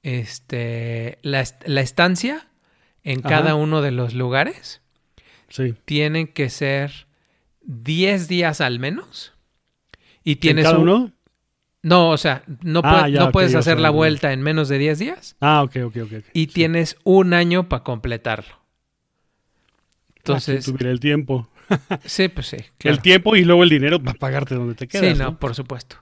[0.02, 2.48] este, la, la estancia
[3.02, 3.28] en Ajá.
[3.28, 4.82] cada uno de los lugares.
[5.48, 5.74] Sí.
[5.84, 7.06] Tienen que ser
[7.62, 9.32] 10 días al menos.
[10.22, 11.12] Y ¿En tienes cada un- uno?
[11.82, 14.98] No, o sea, no, Ah, ya, no puedes hacer la vuelta en menos de 10
[14.98, 16.12] días Ah, ok, ok, ok.
[16.18, 16.24] ok.
[16.34, 16.46] y Sí.
[16.48, 18.54] tienes un año para completarlo.
[18.54, 21.48] Ah, Entonces, si tuviera el tiempo.
[22.04, 22.56] sí, pues sí.
[22.78, 22.96] claro.
[22.96, 25.06] El tiempo y luego el dinero para pagarte donde te quedas.
[25.12, 25.38] Sí, no, ¿no?
[25.38, 25.96] por supuesto.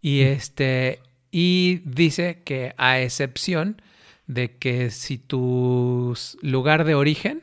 [0.00, 3.80] Y este, y dice que a excepción
[4.26, 7.42] de que si tu lugar de origen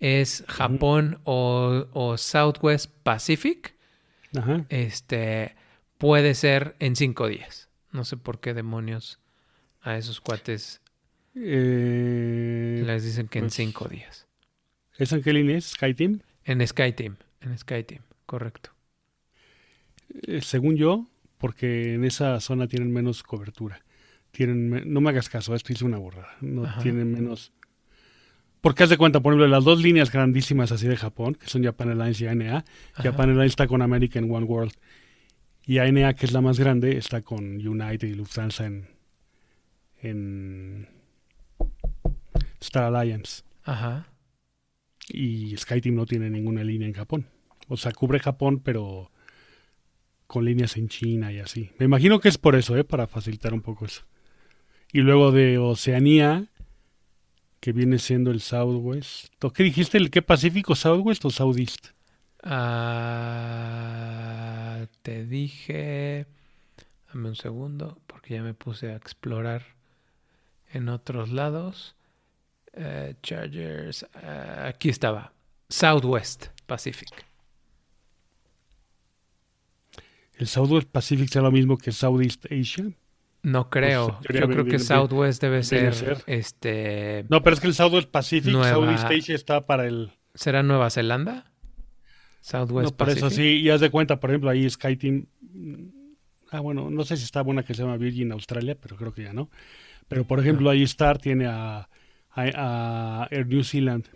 [0.00, 3.74] es Japón o, o Southwest Pacific,
[4.36, 4.64] Ajá.
[4.68, 5.56] este,
[5.98, 7.68] puede ser en cinco días.
[7.92, 9.18] No sé por qué demonios
[9.80, 10.80] a esos cuates
[11.34, 14.26] Eh, les dicen que en pues- cinco días.
[14.96, 15.56] ¿Es Angelina?
[15.56, 16.20] ¿Es SkyTeam?
[16.44, 18.70] En SkyTeam, en SkyTeam, correcto.
[20.26, 21.06] Eh, según yo,
[21.36, 23.82] porque en esa zona tienen menos cobertura.
[24.32, 26.34] Tienen, no me hagas caso, esto hice una borrada.
[26.40, 26.82] No Ajá.
[26.82, 27.52] tienen menos.
[28.60, 31.62] Porque haz de cuenta, por ejemplo, las dos líneas grandísimas así de Japón, que son
[31.62, 32.64] Japan Airlines y ANA.
[32.94, 34.72] Japan Airlines está con American One World
[35.68, 38.88] y ANA, que es la más grande, está con United y Lufthansa en,
[40.00, 40.88] en
[42.58, 43.42] Star Alliance.
[43.64, 44.08] Ajá.
[45.10, 47.26] Y SkyTeam no tiene ninguna línea en Japón.
[47.68, 49.12] O sea, cubre Japón, pero
[50.26, 51.70] con líneas en China y así.
[51.78, 52.84] Me imagino que es por eso, ¿eh?
[52.84, 54.06] Para facilitar un poco eso.
[54.90, 56.46] Y luego de Oceanía,
[57.60, 59.34] que viene siendo el Southwest.
[59.44, 59.98] ¿O ¿Qué dijiste?
[59.98, 60.74] ¿El qué Pacífico?
[60.74, 61.88] ¿Southwest o Southeast?
[63.48, 66.26] Ah, te dije.
[67.12, 69.62] Dame un segundo, porque ya me puse a explorar
[70.72, 71.94] en otros lados.
[72.74, 74.06] Eh, Chargers.
[74.14, 75.32] ah, aquí estaba.
[75.68, 77.08] Southwest Pacific.
[80.34, 82.84] ¿El Southwest Pacific será lo mismo que Southeast Asia?
[83.42, 84.18] No creo.
[84.22, 86.22] teoría Yo creo que Southwest debe ser, ser.
[86.26, 87.24] este.
[87.28, 90.12] No, pero es que el Southwest Pacific, Nueva- Southeast Asia está para el...
[90.34, 91.50] ¿Será Nueva Zelanda?
[92.40, 95.26] Southwest no, por eso sí, y haz de cuenta, por ejemplo, ahí SkyTeam...
[95.40, 95.74] mm,
[96.50, 99.22] Ah, bueno, no sé si está buena que se llama Virgin Australia, pero creo que
[99.24, 99.50] ya no.
[100.08, 101.88] Pero, por ejemplo, ahí Star tiene a,
[102.30, 104.06] a- a Air New Zealand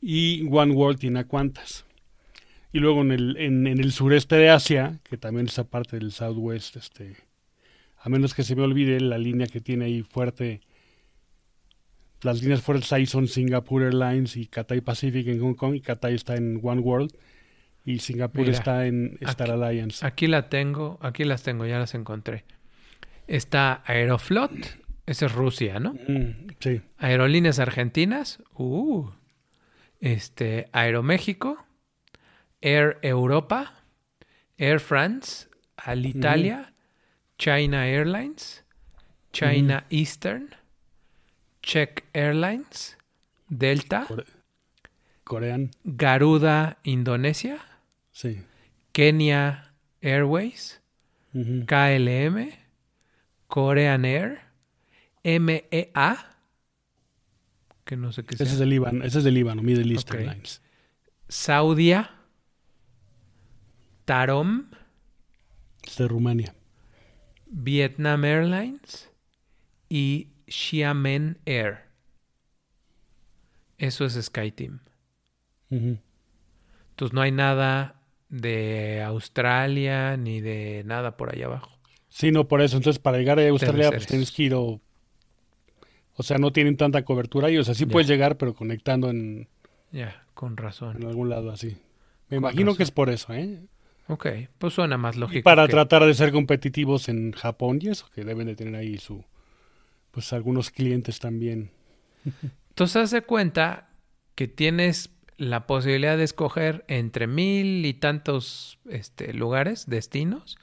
[0.00, 1.84] y One World tiene a Qantas.
[2.72, 6.10] Y luego en el, en, en el sureste de Asia, que también es parte del
[6.12, 7.16] Southwest, este,
[7.98, 10.60] a menos que se me olvide, la línea que tiene ahí fuerte,
[12.22, 16.14] las líneas fuertes ahí son Singapore Airlines y Cathay Pacific en Hong Kong, y Cathay
[16.14, 17.12] está en One World,
[17.84, 20.06] y Singapur Mira, está en Star aquí- Alliance.
[20.06, 22.44] Aquí la tengo, aquí las tengo, ya las encontré.
[23.26, 24.52] Está Aeroflot,
[25.06, 25.94] esa es Rusia, ¿no?
[25.94, 29.08] Mm, sí, Aerolíneas Argentinas, uh.
[30.00, 31.64] Este, Aeroméxico,
[32.60, 33.72] Air Europa,
[34.58, 36.74] Air France, Alitalia,
[37.38, 38.64] China Airlines,
[39.32, 40.50] China Eastern,
[41.62, 42.96] Czech Airlines,
[43.48, 44.26] Delta, Core-
[45.24, 47.58] Corean, Garuda Indonesia,
[48.12, 48.42] sí.
[48.92, 49.72] Kenya
[50.02, 50.80] Airways,
[51.34, 51.64] Ujú.
[51.66, 52.52] KLM,
[53.48, 54.40] Korean Air,
[55.24, 56.16] MEA,
[57.84, 60.10] que no sé qué Ese sea, es del Líbano, ese es del Líbano, Middle East
[60.10, 60.16] Ok.
[60.16, 60.60] Airlines.
[61.28, 62.10] Saudia,
[64.04, 64.66] Tarom,
[65.84, 66.54] Es de Rumania.
[67.46, 69.08] Vietnam Airlines
[69.88, 71.78] y Xiamen Air.
[73.78, 74.80] Eso es SkyTeam.
[75.70, 75.98] Ujú.
[76.90, 81.70] Entonces no hay nada de Australia ni de nada por allá abajo.
[82.08, 82.76] Sí, no, por eso.
[82.76, 84.80] Entonces, para llegar a Australia, pues tienes que ir o...
[86.14, 87.56] O sea, no tienen tanta cobertura ahí.
[87.58, 89.48] O sea, sí puedes llegar, pero conectando en,
[89.92, 91.04] Ya, con en razón.
[91.06, 91.78] algún lado así.
[92.28, 92.76] Me Con imagino razón.
[92.76, 93.60] que es por eso, ¿eh?
[94.08, 94.26] Ok,
[94.58, 95.44] pues suena más Y lógico.
[95.44, 98.98] para que- tratar de ser competitivos en Japón y eso, que deben de tener ahí
[98.98, 99.24] su...
[100.12, 101.72] Pues algunos clientes también.
[102.68, 103.88] Entonces haz de cuenta
[104.34, 110.56] que tienes la posibilidad de escoger entre mil y tantos este, lugares, destinos,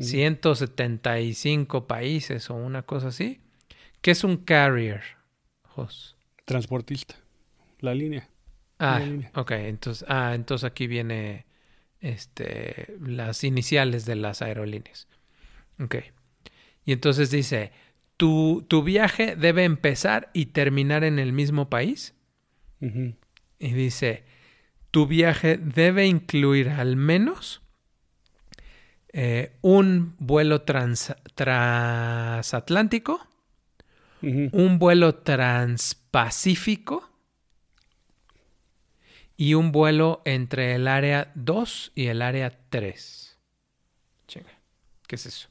[0.00, 3.40] 175 países o una cosa así.
[4.00, 5.02] ¿Qué es un carrier?
[5.64, 6.16] Jos?
[6.44, 7.16] Transportista.
[7.80, 8.28] La línea.
[8.78, 9.30] Ah, línea.
[9.34, 9.50] ok.
[9.52, 11.46] Entonces, ah, entonces aquí viene
[12.00, 15.08] este, las iniciales de las aerolíneas.
[15.80, 15.96] Ok.
[16.84, 17.72] Y entonces dice,
[18.18, 22.14] ¿tu, tu viaje debe empezar y terminar en el mismo país?
[23.58, 24.24] Y dice,
[24.90, 27.62] tu viaje debe incluir al menos
[29.12, 33.26] eh, un vuelo trans- transatlántico,
[34.52, 37.08] un vuelo transpacífico
[39.36, 43.38] y un vuelo entre el área 2 y el área 3.
[44.26, 44.50] Chinga,
[45.06, 45.48] ¿qué es eso?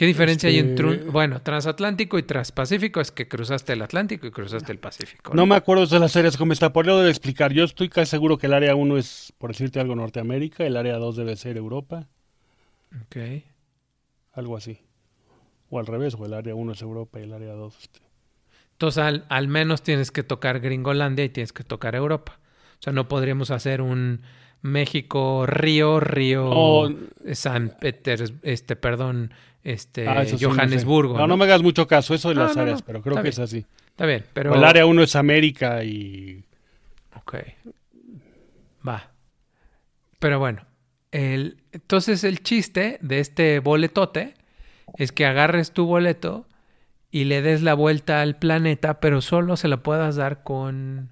[0.00, 1.12] ¿Qué diferencia hay entre Este- un...
[1.12, 5.34] Bueno, transatlántico y transpacífico es que cruzaste el Atlántico y cruzaste el Pacífico.
[5.34, 6.72] No me acuerdo de las áreas como está.
[6.72, 7.52] Por lo debe explicar.
[7.52, 10.64] Yo estoy casi seguro que el área 1 es, por decirte algo, Norteamérica.
[10.64, 12.08] El área 2 debe ser Europa.
[13.02, 13.44] Ok.
[14.32, 14.78] Algo así.
[15.68, 17.76] O al revés, o el área 1 es Europa y el área 2.
[17.82, 18.00] este.
[18.72, 22.40] Entonces, al, al menos tienes que tocar Gringolandia y tienes que tocar Europa.
[22.78, 24.22] O sea, no podríamos hacer un
[24.62, 26.88] México, Río, Río.
[27.32, 29.32] San Peters, este, perdón,
[29.62, 30.56] este, Ah, eso sí, no sé.
[30.56, 31.18] Johannesburgo.
[31.18, 33.32] No, no, me hagas mucho caso eso de No, las áreas, pero creo que bien.
[33.32, 33.66] es así.
[33.88, 34.52] Está bien, pero...
[34.52, 36.44] O el área 1 es América y...
[37.16, 37.36] Ok.
[38.86, 39.10] Va.
[40.18, 40.64] Pero bueno,
[41.12, 44.34] el, entonces el chiste de este boletote
[44.96, 46.46] es que agarres tu boleto
[47.10, 51.10] y le des la vuelta al planeta, pero solo se la puedas dar con,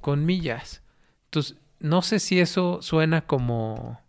[0.00, 0.82] con millas.
[1.26, 4.00] Entonces, no sé si eso suena como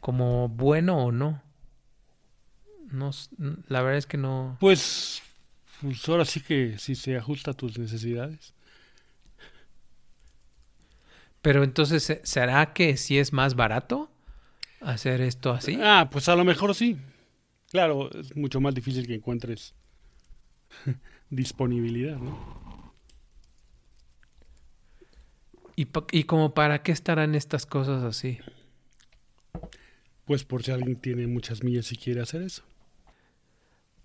[0.00, 1.42] como bueno o no.
[2.90, 3.10] No,
[3.68, 4.56] la verdad es que no.
[4.60, 5.22] Pues,
[5.80, 8.52] pues ahora sí que si se ajusta a tus necesidades.
[11.40, 14.10] Pero entonces, ¿se- ¿será que sí es más barato
[14.80, 15.78] hacer esto así?
[15.80, 16.96] Ah, pues a lo mejor sí.
[17.70, 19.74] Claro, es mucho más difícil que encuentres
[21.30, 22.61] disponibilidad, ¿no?
[25.76, 28.38] ¿Y, pa- ¿Y como para qué estarán estas cosas así?
[30.24, 32.62] Pues por si alguien tiene muchas millas y quiere hacer eso.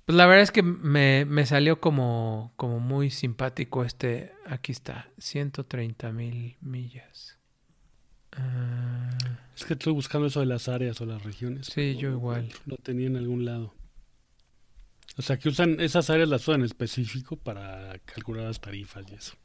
[0.06, 4.32] Pues la verdad es que me, me salió como, como muy simpático este.
[4.46, 7.38] Aquí está, 130 mil millas.
[8.32, 9.10] Ah,
[9.56, 11.68] Es que estoy buscando eso de las áreas o las regiones.
[11.68, 12.50] sí, yo igual.
[12.66, 13.74] Lo tenía en algún lado.
[15.18, 19.16] O sea, que usan esas áreas las usan en específico para calcular las tarifas y
[19.16, 19.36] eso.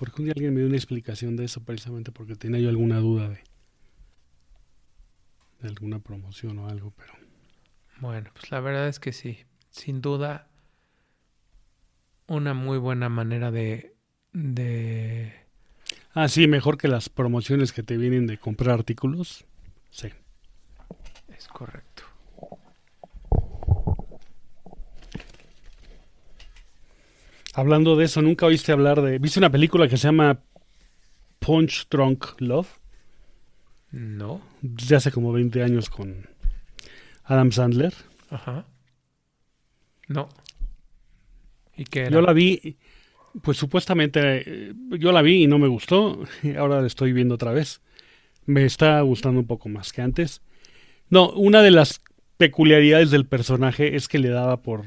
[0.00, 3.00] Porque un día alguien me dio una explicación de eso precisamente porque tenía yo alguna
[3.00, 3.40] duda de,
[5.60, 7.12] de alguna promoción o algo, pero
[8.00, 9.44] Bueno, pues la verdad es que sí.
[9.68, 10.48] Sin duda,
[12.26, 13.94] una muy buena manera de.
[14.32, 15.34] de.
[16.14, 19.44] ah sí, mejor que las promociones que te vienen de comprar artículos.
[19.90, 20.08] Sí.
[21.28, 22.04] Es correcto.
[27.54, 30.40] Hablando de eso, nunca oíste hablar de, ¿viste una película que se llama
[31.40, 32.68] Punch Drunk Love?
[33.90, 34.40] No.
[34.62, 36.28] de hace como 20 años con
[37.24, 37.92] Adam Sandler.
[38.30, 38.66] Ajá.
[40.06, 40.28] No.
[41.76, 42.10] ¿Y qué era?
[42.10, 42.76] Yo la vi,
[43.42, 46.22] pues supuestamente eh, yo la vi y no me gustó,
[46.56, 47.80] ahora la estoy viendo otra vez.
[48.46, 50.42] Me está gustando un poco más que antes.
[51.08, 52.00] No, una de las
[52.36, 54.84] peculiaridades del personaje es que le daba por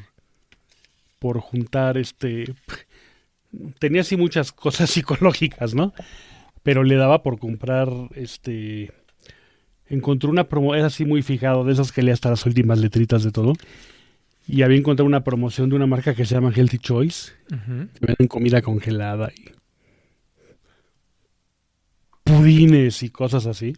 [1.24, 2.54] por juntar este
[3.80, 5.94] tenía así muchas cosas psicológicas, ¿no?
[6.64, 8.92] Pero le daba por comprar este
[9.88, 13.24] encontró una promo, es así muy fijado, de esos que lee hasta las últimas letritas
[13.24, 13.54] de todo.
[14.48, 18.28] Y había encontrado una promoción de una marca que se llama Healthy Choice, que venden
[18.28, 19.52] comida congelada y
[22.26, 23.78] pudines y cosas así.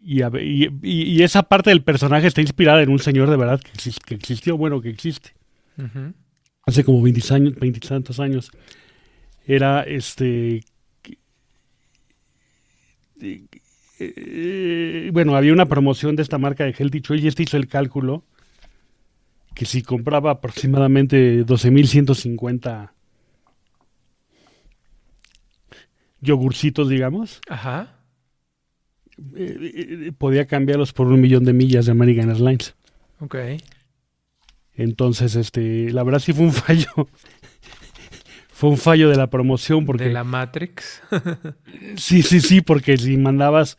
[0.00, 3.28] Y, a ve- y- y- y esa parte del personaje está inspirada en un señor
[3.28, 5.32] de verdad que existió, bueno, que existe.
[6.66, 8.50] Hace como 20 años, 20 y tantos años.
[9.46, 10.60] Era este.
[13.20, 13.44] eh,
[14.00, 17.68] eh, bueno, había una promoción de esta marca de Healthy Choice y este hizo el
[17.68, 18.24] cálculo
[19.54, 22.92] que si compraba aproximadamente 12.150
[26.20, 27.96] yogurcitos, digamos, Ajá.
[29.34, 32.76] eh, eh, podía cambiarlos por un millón de millas de American Airlines.
[33.18, 33.34] Ok.
[34.78, 36.88] Entonces, este, la verdad sí fue un fallo.
[38.48, 41.02] fue un fallo de la promoción porque De la Matrix.
[41.96, 43.76] sí, sí, sí, porque si mandabas,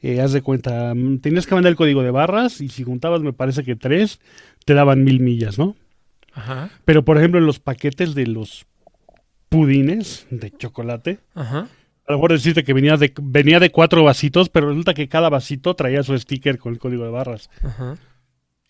[0.00, 3.32] eh, haz de cuenta, tenías que mandar el código de barras y si juntabas, me
[3.34, 4.20] parece que tres,
[4.64, 5.76] te daban mil millas, ¿no?
[6.32, 6.70] Ajá.
[6.86, 8.64] Pero por ejemplo, en los paquetes de los
[9.50, 11.68] pudines de chocolate, Ajá.
[12.06, 15.28] a lo mejor decirte que venía de venía de cuatro vasitos, pero resulta que cada
[15.28, 17.50] vasito traía su sticker con el código de barras.
[17.62, 17.96] Ajá.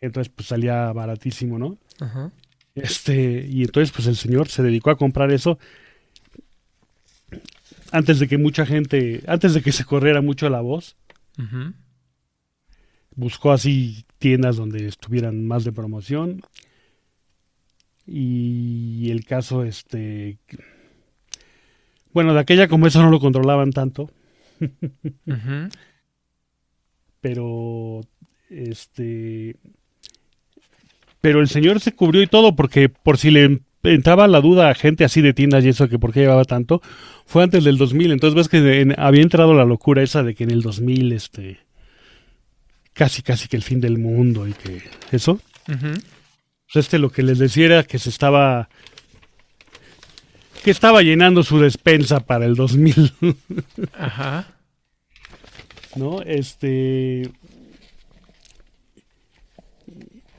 [0.02, 1.78] Entonces, pues salía baratísimo, ¿no?
[2.00, 2.30] Ajá.
[2.74, 5.58] Este, y entonces pues el señor se dedicó a comprar eso
[7.92, 10.96] antes de que mucha gente, antes de que se corriera mucho la voz,
[11.38, 11.74] Ujú.
[13.14, 16.40] buscó así tiendas donde estuvieran más de promoción.
[18.06, 20.38] Y el caso, este,
[22.12, 24.10] bueno, de aquella como eso no lo controlaban tanto,
[24.60, 25.68] Ujú.
[27.20, 28.00] pero
[28.48, 29.56] este,
[31.22, 34.74] pero el señor se cubrió y todo porque por si le entraba la duda a
[34.74, 36.82] gente así de tiendas y eso que por qué llevaba tanto,
[37.24, 40.44] fue antes del 2000, entonces ves que en- había entrado la locura esa de que
[40.44, 41.58] en el 2000 este
[42.92, 45.40] casi casi que el fin del mundo y que eso.
[45.66, 48.68] Pues este lo que les decía era que se estaba
[50.62, 53.12] que estaba llenando su despensa para el 2000,
[53.98, 54.46] Ajá.
[55.96, 56.22] ¿no?
[56.22, 57.28] Este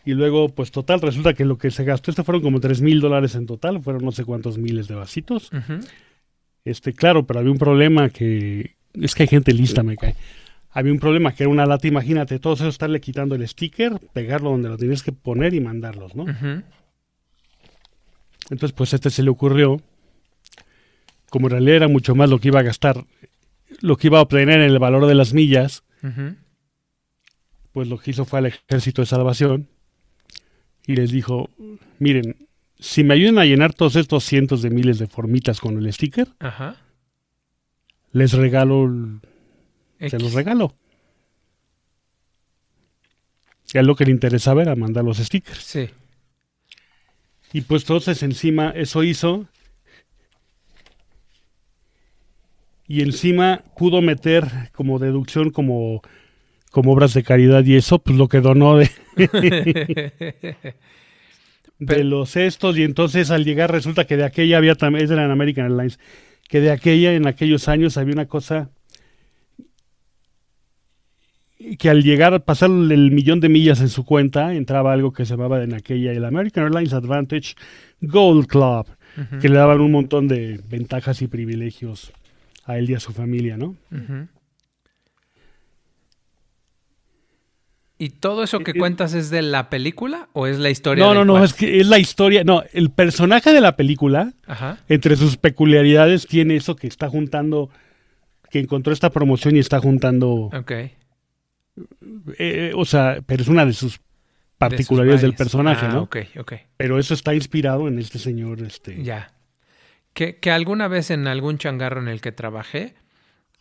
[0.06, 3.00] y luego, pues total, resulta que lo que se gastó, este fueron como tres mil
[3.00, 5.50] dólares en total, fueron no sé cuántos miles de vasitos.
[6.66, 10.16] Este, claro, pero había un problema que es que hay gente lista, me cae.
[10.72, 14.50] Había un problema que era una lata, imagínate, todo eso estarle quitando el sticker, pegarlo
[14.50, 16.26] donde lo tenías que poner y mandarlos, ¿no?
[18.50, 19.82] Entonces, pues a este se le ocurrió,
[21.30, 23.06] como en realidad era mucho más lo que iba a gastar,
[23.80, 25.84] lo que iba a obtener en el valor de las millas,
[27.72, 29.70] pues lo que hizo fue al ejército de salvación
[30.86, 31.50] y les dijo,
[32.00, 32.48] miren,
[32.80, 36.28] si me ayudan a llenar todos estos cientos de miles de formitas con el sticker,
[36.40, 36.76] Ajá.
[38.12, 39.20] les regalo, el-
[40.00, 40.22] se X.
[40.22, 40.76] los regalo.
[43.74, 45.64] Y a él lo que le interesaba era mandar los stickers.
[45.64, 45.90] Sí.
[47.54, 49.48] Y pues entonces encima eso hizo.
[52.88, 56.02] Y encima pudo meter como deducción, como,
[56.74, 58.90] como obras de caridad y eso, pues lo que donó de,
[61.78, 62.76] de los estos.
[62.80, 66.00] Y entonces al llegar resulta que de aquella había también, era en American Airlines,
[66.50, 68.72] que de aquella en aquellos años había una cosa
[71.78, 75.26] que al llegar a pasar el millón de millas en su cuenta entraba algo que
[75.26, 77.54] se llamaba en aquella el American Airlines Advantage
[78.02, 78.88] Gold Club
[79.40, 82.12] que le daban un montón de ventajas y privilegios
[82.66, 83.76] a él y a su familia, ¿no?
[83.92, 84.28] ujú.
[87.98, 91.06] ¿Y todo eso que Eh, eh, cuentas es de la película o es la historia
[91.06, 94.80] No, no, no, es que es la historia, no, el personaje de la película, Ajá.
[94.90, 97.70] entre sus peculiaridades, tiene eso que está juntando,
[98.50, 100.72] que encontró esta promoción y está juntando, Ok.
[102.38, 104.00] eh, o sea, pero es una de sus
[104.58, 105.86] particularidades De del personaje.
[105.86, 106.02] Ah, ¿no?
[106.04, 106.54] Ok, ok.
[106.78, 109.04] Pero eso está inspirado en este señor, este...
[109.04, 109.34] Ya.
[110.14, 112.94] Que, que alguna vez en algún changarro en el que trabajé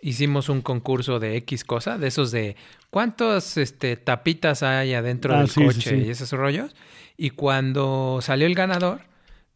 [0.02, 2.56] hicimos un concurso de X cosa, de esos de
[2.90, 5.96] cuántos este, tapitas hay adentro Ah, del sí, sí, coche sí.
[6.06, 6.74] y esos rollos.
[7.16, 9.02] Y cuando salió el ganador,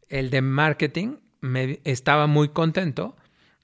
[0.08, 3.16] el de marketing me, estaba muy contento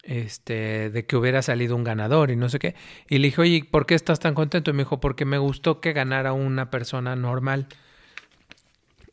[0.03, 2.74] este, de que hubiera salido un ganador y no sé qué.
[3.09, 4.70] Y le dije, oye, ¿por qué estás tan contento?
[4.70, 7.68] Y me dijo, porque me gustó que ganara una persona normal.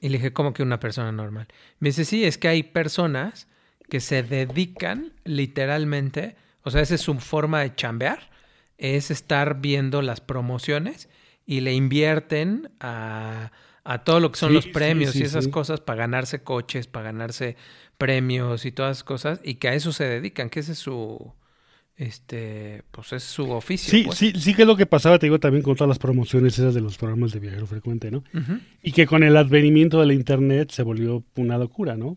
[0.02, 1.48] Y le dije, ¿cómo que una persona normal?
[1.80, 3.48] Me dice, sí, es que hay personas
[3.90, 8.30] que se dedican literalmente, o sea, esa es su forma de chambear,
[8.78, 11.10] es estar viendo las promociones
[11.46, 13.52] y le invierten a,
[13.84, 16.88] a todo lo que son Sí, los premios sí, y esas cosas para ganarse coches,
[16.88, 17.56] para ganarse
[17.98, 21.34] premios y todas esas cosas, y que a eso se dedican, que ese es su,
[22.00, 23.92] este, pues es su oficio.
[23.92, 24.18] Sí, pues.
[24.18, 26.74] sí, sí que es lo que pasaba, te digo, también con todas las promociones esas
[26.74, 28.24] de los programas de viajero frecuente, ¿no?
[28.82, 32.16] Y que con el advenimiento de la internet se volvió una locura, ¿no?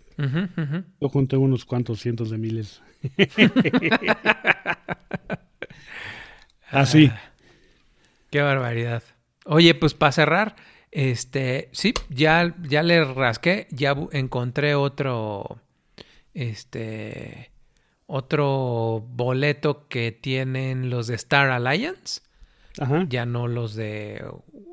[1.00, 2.80] Yo conté unos cuantos cientos de miles.
[6.70, 7.10] Así.
[7.12, 7.32] Ah,
[8.30, 9.02] Qué barbaridad.
[9.46, 10.54] Oye, pues para cerrar,
[10.92, 15.60] este, sí, ya, ya le rasqué, ya encontré otro,
[16.34, 17.51] este,
[18.14, 22.20] otro boleto que tienen los de Star Alliance,
[22.78, 23.06] Ajá.
[23.08, 24.22] ya no los de,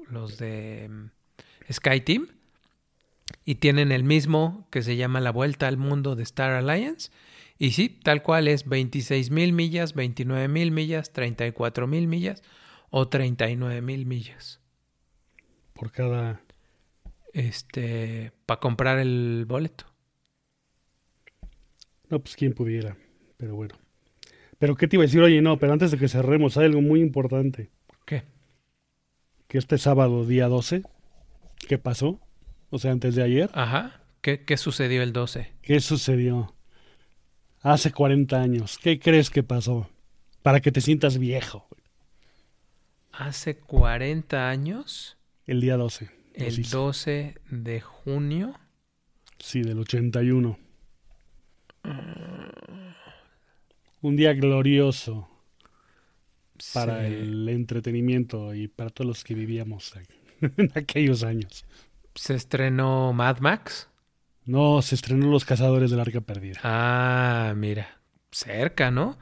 [0.10, 2.28] los de mm, Sky Team,
[3.46, 7.12] y tienen el mismo que se llama La Vuelta al Mundo de Star Alliance.
[7.58, 12.44] Y sí, tal cual es 26 mil millas, 29 mil millas, 34 mil millas
[12.90, 14.60] o 39 mil millas.
[15.76, 16.42] Por cada.
[17.32, 19.86] Este, para comprar el boleto.
[22.10, 22.98] No, pues quién pudiera.
[23.40, 23.74] Pero bueno.
[24.60, 26.82] Pero qué te iba a decir, oye, no, pero antes de que cerremos, hay algo
[26.82, 27.70] muy importante.
[28.06, 28.26] ¿Qué?
[29.48, 30.84] Que este sábado, día 12,
[31.68, 32.20] ¿qué pasó?
[32.70, 34.02] O sea, antes de ayer, Ajá.
[34.22, 35.54] ¿Qué, qué sucedió el 12?
[35.62, 36.54] ¿qué sucedió?
[37.62, 39.90] Hace 40 años, ¿qué crees que pasó?
[40.44, 41.66] Para que te sientas viejo.
[43.14, 45.18] Hace 40 años,
[45.48, 46.10] El día 12.
[46.34, 46.78] el preciso.
[46.86, 48.54] 12 de junio.
[49.40, 50.58] Sí, del 81.
[54.02, 55.28] Un día glorioso
[56.74, 59.94] para el entretenimiento y para todos los que vivíamos
[60.42, 61.66] en aquellos años.
[62.16, 63.90] se estrenó Mad Max.
[64.46, 66.60] No, se estrenó Los Cazadores del Arca Perdida.
[66.64, 68.00] Ah, mira,
[68.32, 69.18] cerca, ¿no?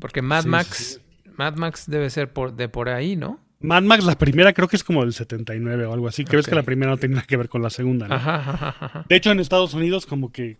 [0.00, 3.40] Porque Mad Sí, Max, sí, Mad Max debe ser por, de por ahí, ¿no?
[3.60, 6.24] Mad Max, la primera creo que es como del 79 o algo así.
[6.24, 6.48] Creo Ok.
[6.48, 8.08] que la primera no tenía nada que ver con la segunda.
[8.08, 8.14] ¿no?
[8.14, 9.06] Ajá, ajá, ajá, ajá.
[9.08, 10.58] De hecho, en Estados Unidos como que...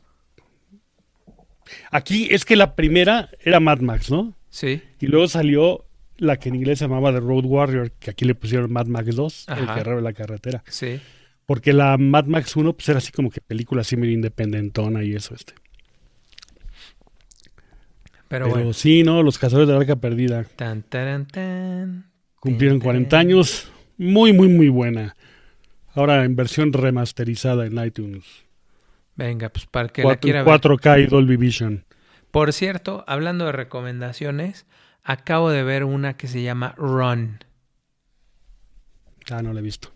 [1.90, 4.34] Aquí es que la primera era Mad Max, ¿no?
[4.50, 5.84] Sí, Y luego salió
[6.16, 9.16] la que en inglés se llamaba The Road Warrior, que aquí le pusieron Mad Max
[9.16, 9.66] 2, El.
[9.66, 10.62] Guerrero de la Carretera.
[10.68, 11.00] sí.
[11.46, 15.14] Porque la Mad Max 1 pues era así como que película así medio independentona y
[15.14, 15.52] eso este.
[18.28, 18.72] Pero, Pero, bueno.
[18.72, 19.22] sí, ¿no?
[19.22, 22.06] Los Cazadores de la Arca Perdida Tan, taran, tan.
[22.40, 23.26] cumplieron Tin, 40 taran.
[23.26, 23.70] años.
[23.98, 25.14] Muy, muy, muy buena.
[25.94, 28.24] Ahora en versión remasterizada en iTunes.
[29.16, 30.46] Venga, pues para que la Cuatro- quiera ver.
[30.60, 31.84] 4K y Dolby Vision.
[32.30, 34.66] Por cierto, hablando de recomendaciones,
[35.04, 37.38] acabo de ver una que se llama Run.
[39.30, 39.90] Ah, no la he visto.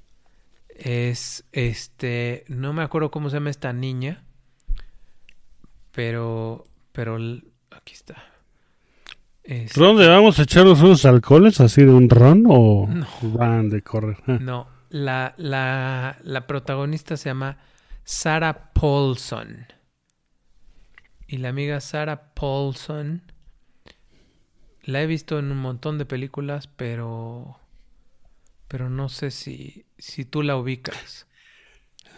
[0.68, 4.22] Es, este, no me acuerdo cómo se llama esta niña,
[5.92, 7.16] pero, pero,
[7.70, 8.22] aquí está.
[9.42, 13.06] Es- ¿Dónde vamos a echarnos unos alcoholes así de un ron o No.
[13.22, 14.18] van de correr?
[14.26, 14.38] Ah.
[14.40, 17.58] no, la, la, la protagonista se llama
[18.08, 19.66] Sarah Paulson.
[21.28, 23.22] Y la amiga Sarah Paulson
[24.82, 27.60] La he visto en un montón de películas, pero.
[28.68, 31.26] Pero no sé si, si tú la ubicas.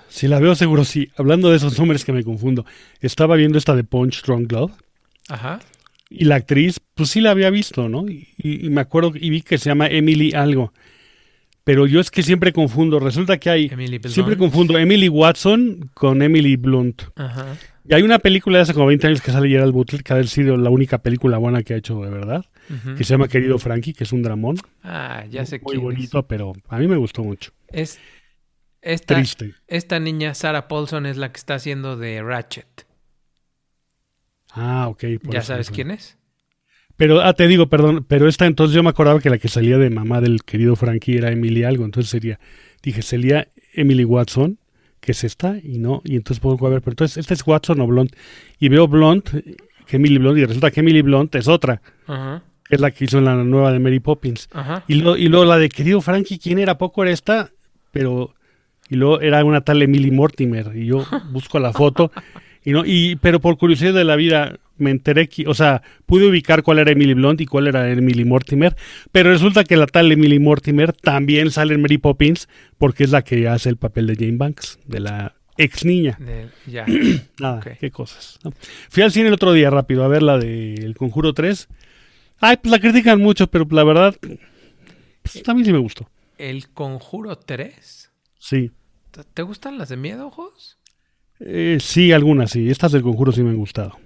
[0.09, 1.11] Si la veo seguro sí.
[1.16, 2.66] Hablando de esos nombres que me confundo.
[3.01, 4.72] Estaba viendo esta de Punch Strong Glove.
[5.28, 5.61] Ajá.
[6.09, 8.09] Y la actriz, pues sí la había visto, ¿no?
[8.09, 10.72] Y, y- y me acuerdo y vi que se llama Emily algo.
[11.65, 12.99] Pero yo es que siempre confundo.
[12.99, 13.67] Resulta que hay...
[13.67, 14.15] Emily Blunt.
[14.15, 17.03] Siempre confundo Emily Watson con Emily Blunt.
[17.17, 17.57] Ajá.
[17.89, 20.23] Y hay una película de hace como 20 años que sale Gerald Butler, que ha
[20.25, 22.45] sido la única película buena que ha hecho de verdad,
[22.97, 24.57] que se llama Querido Frankie, que es un dramón.
[24.85, 25.83] Ah, ya sé Muy es.
[25.83, 27.51] bonito, pero a mí me gustó mucho.
[27.69, 27.99] Es
[28.81, 29.55] esta, Triste.
[29.67, 32.87] esta niña, Sarah Paulson, es la que está haciendo de Ratchet.
[34.53, 35.05] Ah, ok.
[35.23, 36.17] por ¿Ya sabes quién es?
[37.01, 39.79] Pero, ah, te digo, perdón, pero esta entonces yo me acordaba que la que salía
[39.79, 42.39] de mamá del querido Frankie era Emily algo, entonces sería,
[42.83, 44.59] dije, sería Emily Watson,
[45.01, 47.81] que es esta, y no, y entonces puedo a ver, pero entonces, ¿esta es Watson
[47.81, 48.13] o Blonde?
[48.59, 52.43] Y veo Blonde, que Emily Blonde, y resulta que Emily Blunt es otra, Ajá.
[52.69, 54.51] que es la que hizo en la nueva de Mary Poppins.
[54.53, 54.85] Ajá.
[54.87, 56.77] Y, lo, y luego la de querido Frankie, ¿quién era?
[56.77, 57.49] Poco era esta,
[57.93, 58.35] pero,
[58.91, 62.13] y luego era una tal Emily Mortimer, y yo busco la foto,
[62.65, 66.27] y no, y, pero por curiosidad de la vida, me enteré que, o sea, pude
[66.29, 68.77] ubicar cuál era Emily Blunt y cuál era Emily Mortimer,
[69.13, 72.49] pero resulta que la tal Emily Mortimer también sale en Mary Poppins,
[72.79, 76.17] porque es la que hace el papel de Jane Banks, de la ex niña.
[76.19, 76.87] De- ya.
[77.39, 77.79] Nada, Ok.
[77.79, 78.39] qué cosas.
[78.45, 78.53] ¿no?
[78.89, 81.69] Fui al cine el otro día rápido a ver la de El Conjuro 3.
[82.41, 84.17] Ay, pues la critican mucho, pero la verdad,
[85.23, 86.09] pues, mí sí me gustó.
[86.39, 88.11] El Conjuro 3.
[88.39, 88.71] Sí.
[89.11, 90.79] ¿Te- ¿Te gustan las de miedo, ojos?
[91.41, 92.70] Eh, sí, algunas sí.
[92.70, 93.99] Estas del Conjuro sí me han gustado.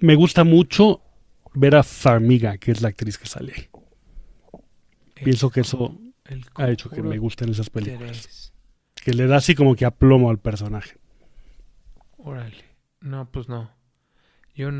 [0.00, 1.00] Me gusta mucho
[1.54, 3.68] ver a Farmiga, que es la actriz que sale ahí.
[5.22, 5.96] Pienso que eso
[6.56, 8.22] ha hecho que me gusten esas películas.
[8.22, 8.52] 3.
[9.04, 10.96] Que le da así como que aplomo al personaje.
[12.16, 12.64] Órale.
[13.00, 13.70] No, pues no.
[14.54, 14.70] Yo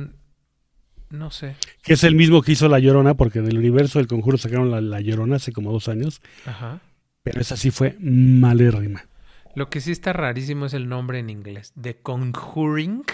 [1.11, 1.57] no sé.
[1.83, 4.81] Que es el mismo que hizo La Llorona, porque del universo del Conjuro sacaron la,
[4.81, 6.21] la Llorona hace como dos años.
[6.47, 6.81] Ajá.
[7.23, 9.05] Pero esa sí fue malérrima.
[9.57, 11.73] Lo que sí está rarísimo es el nombre en inglés.
[11.81, 13.05] The Conjuring.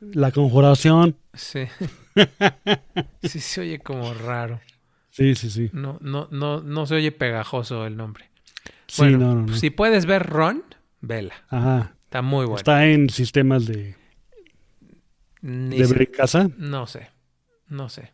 [0.00, 1.16] La Conjuración.
[1.34, 1.64] Sí.
[3.22, 4.60] sí se oye como raro.
[5.10, 5.70] Sí, sí, sí.
[5.72, 8.30] No, no, no, no se oye pegajoso el nombre.
[8.86, 9.56] Sí, bueno, no, no, no.
[9.56, 10.62] si puedes ver Ron,
[11.00, 11.34] vela.
[11.48, 11.94] Ajá.
[12.04, 12.58] Está muy bueno.
[12.58, 13.96] Está en sistemas de,
[15.42, 16.48] Ni de casa.
[16.56, 17.10] No sé.
[17.66, 18.12] No sé.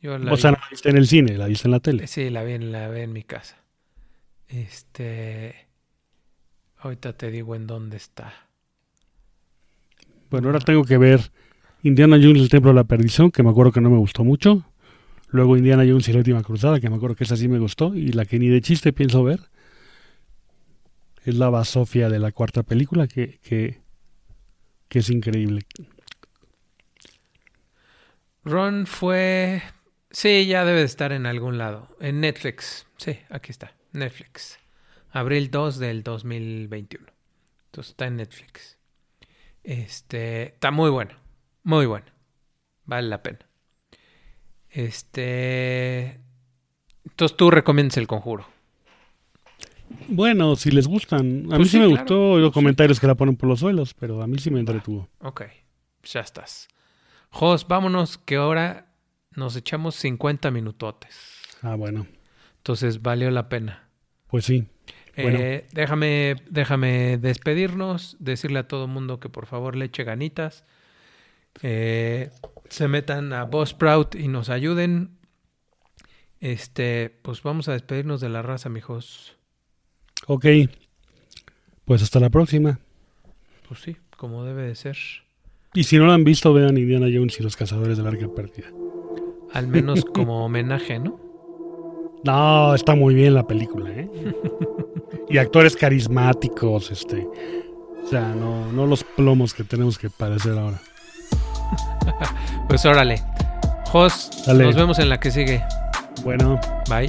[0.00, 1.80] Yo la O sea, vi- no la viste en el cine, la viste en la
[1.80, 2.06] tele.
[2.06, 3.56] Sí, la vi, la vi en mi casa.
[4.48, 5.68] Este.
[6.84, 8.34] Ahorita te digo en dónde está.
[10.28, 11.32] Bueno, ahora tengo que ver
[11.82, 14.66] Indiana Jones, el Templo de la Perdición, que me acuerdo que no me gustó mucho.
[15.28, 17.94] Luego Indiana Jones y la Última Cruzada, que me acuerdo que esa sí me gustó.
[17.94, 19.40] Y la que ni de chiste pienso ver
[21.24, 23.80] es la basofia de la cuarta película, que, que,
[24.88, 25.62] que es increíble.
[28.44, 29.62] Ron fue.
[30.10, 31.96] Sí, ya debe de estar en algún lado.
[31.98, 32.86] En Netflix.
[32.98, 33.72] Sí, aquí está.
[33.92, 34.58] Netflix.
[35.14, 37.06] Abril 2 del 2021.
[37.66, 38.78] Entonces está en Netflix.
[39.62, 40.46] Este.
[40.54, 41.12] Está muy bueno.
[41.62, 42.06] Muy bueno.
[42.84, 43.38] Vale la pena.
[44.70, 46.20] Este.
[47.04, 48.46] Entonces tú recomiendas el conjuro.
[50.08, 51.46] Bueno, si les gustan.
[51.52, 52.00] A Pues mí sí, sí, me claro.
[52.00, 55.08] gustó los comentarios que la ponen por los suelos, pero a mí sí me entretuvo.
[55.20, 55.42] Ok.
[56.02, 56.68] Ya estás.
[57.30, 58.92] Jos, vámonos que ahora
[59.30, 61.40] nos echamos 50 minutotes.
[61.62, 62.06] Ah, bueno.
[62.58, 63.88] Entonces valió la pena.
[64.26, 64.66] Pues sí.
[65.16, 65.38] Bueno.
[65.38, 70.64] Eh, déjame, déjame despedirnos, decirle a todo mundo que por favor le eche ganitas.
[71.62, 72.30] Eh,
[72.68, 75.10] se metan a Buzzsprout y nos ayuden.
[76.40, 79.36] Este, pues vamos a despedirnos de la raza, mijos.
[80.26, 80.46] Ok.
[81.84, 82.80] Pues hasta la próxima.
[83.68, 84.96] Pues sí, como debe de ser.
[85.74, 88.68] Y si no la han visto, vean Indiana Jones y los Cazadores del Arca Perdida.
[89.52, 91.20] Al menos como homenaje, ¿no?
[92.24, 94.08] No, está muy bien la película, ¿eh?
[95.28, 97.28] y actores carismáticos, este.
[98.02, 100.78] O sea, no, no los plomos que tenemos que parecer ahora.
[102.68, 103.22] Pues órale.
[103.90, 104.64] Jos, Dale.
[104.64, 105.62] nos vemos en la que sigue.
[106.24, 106.58] Bueno,
[106.88, 107.06] Bye.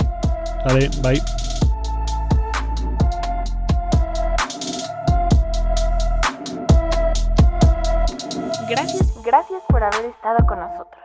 [0.66, 1.22] dale, bye.
[8.70, 9.24] Gracias.
[9.24, 11.05] Gracias por haber estado con nosotros.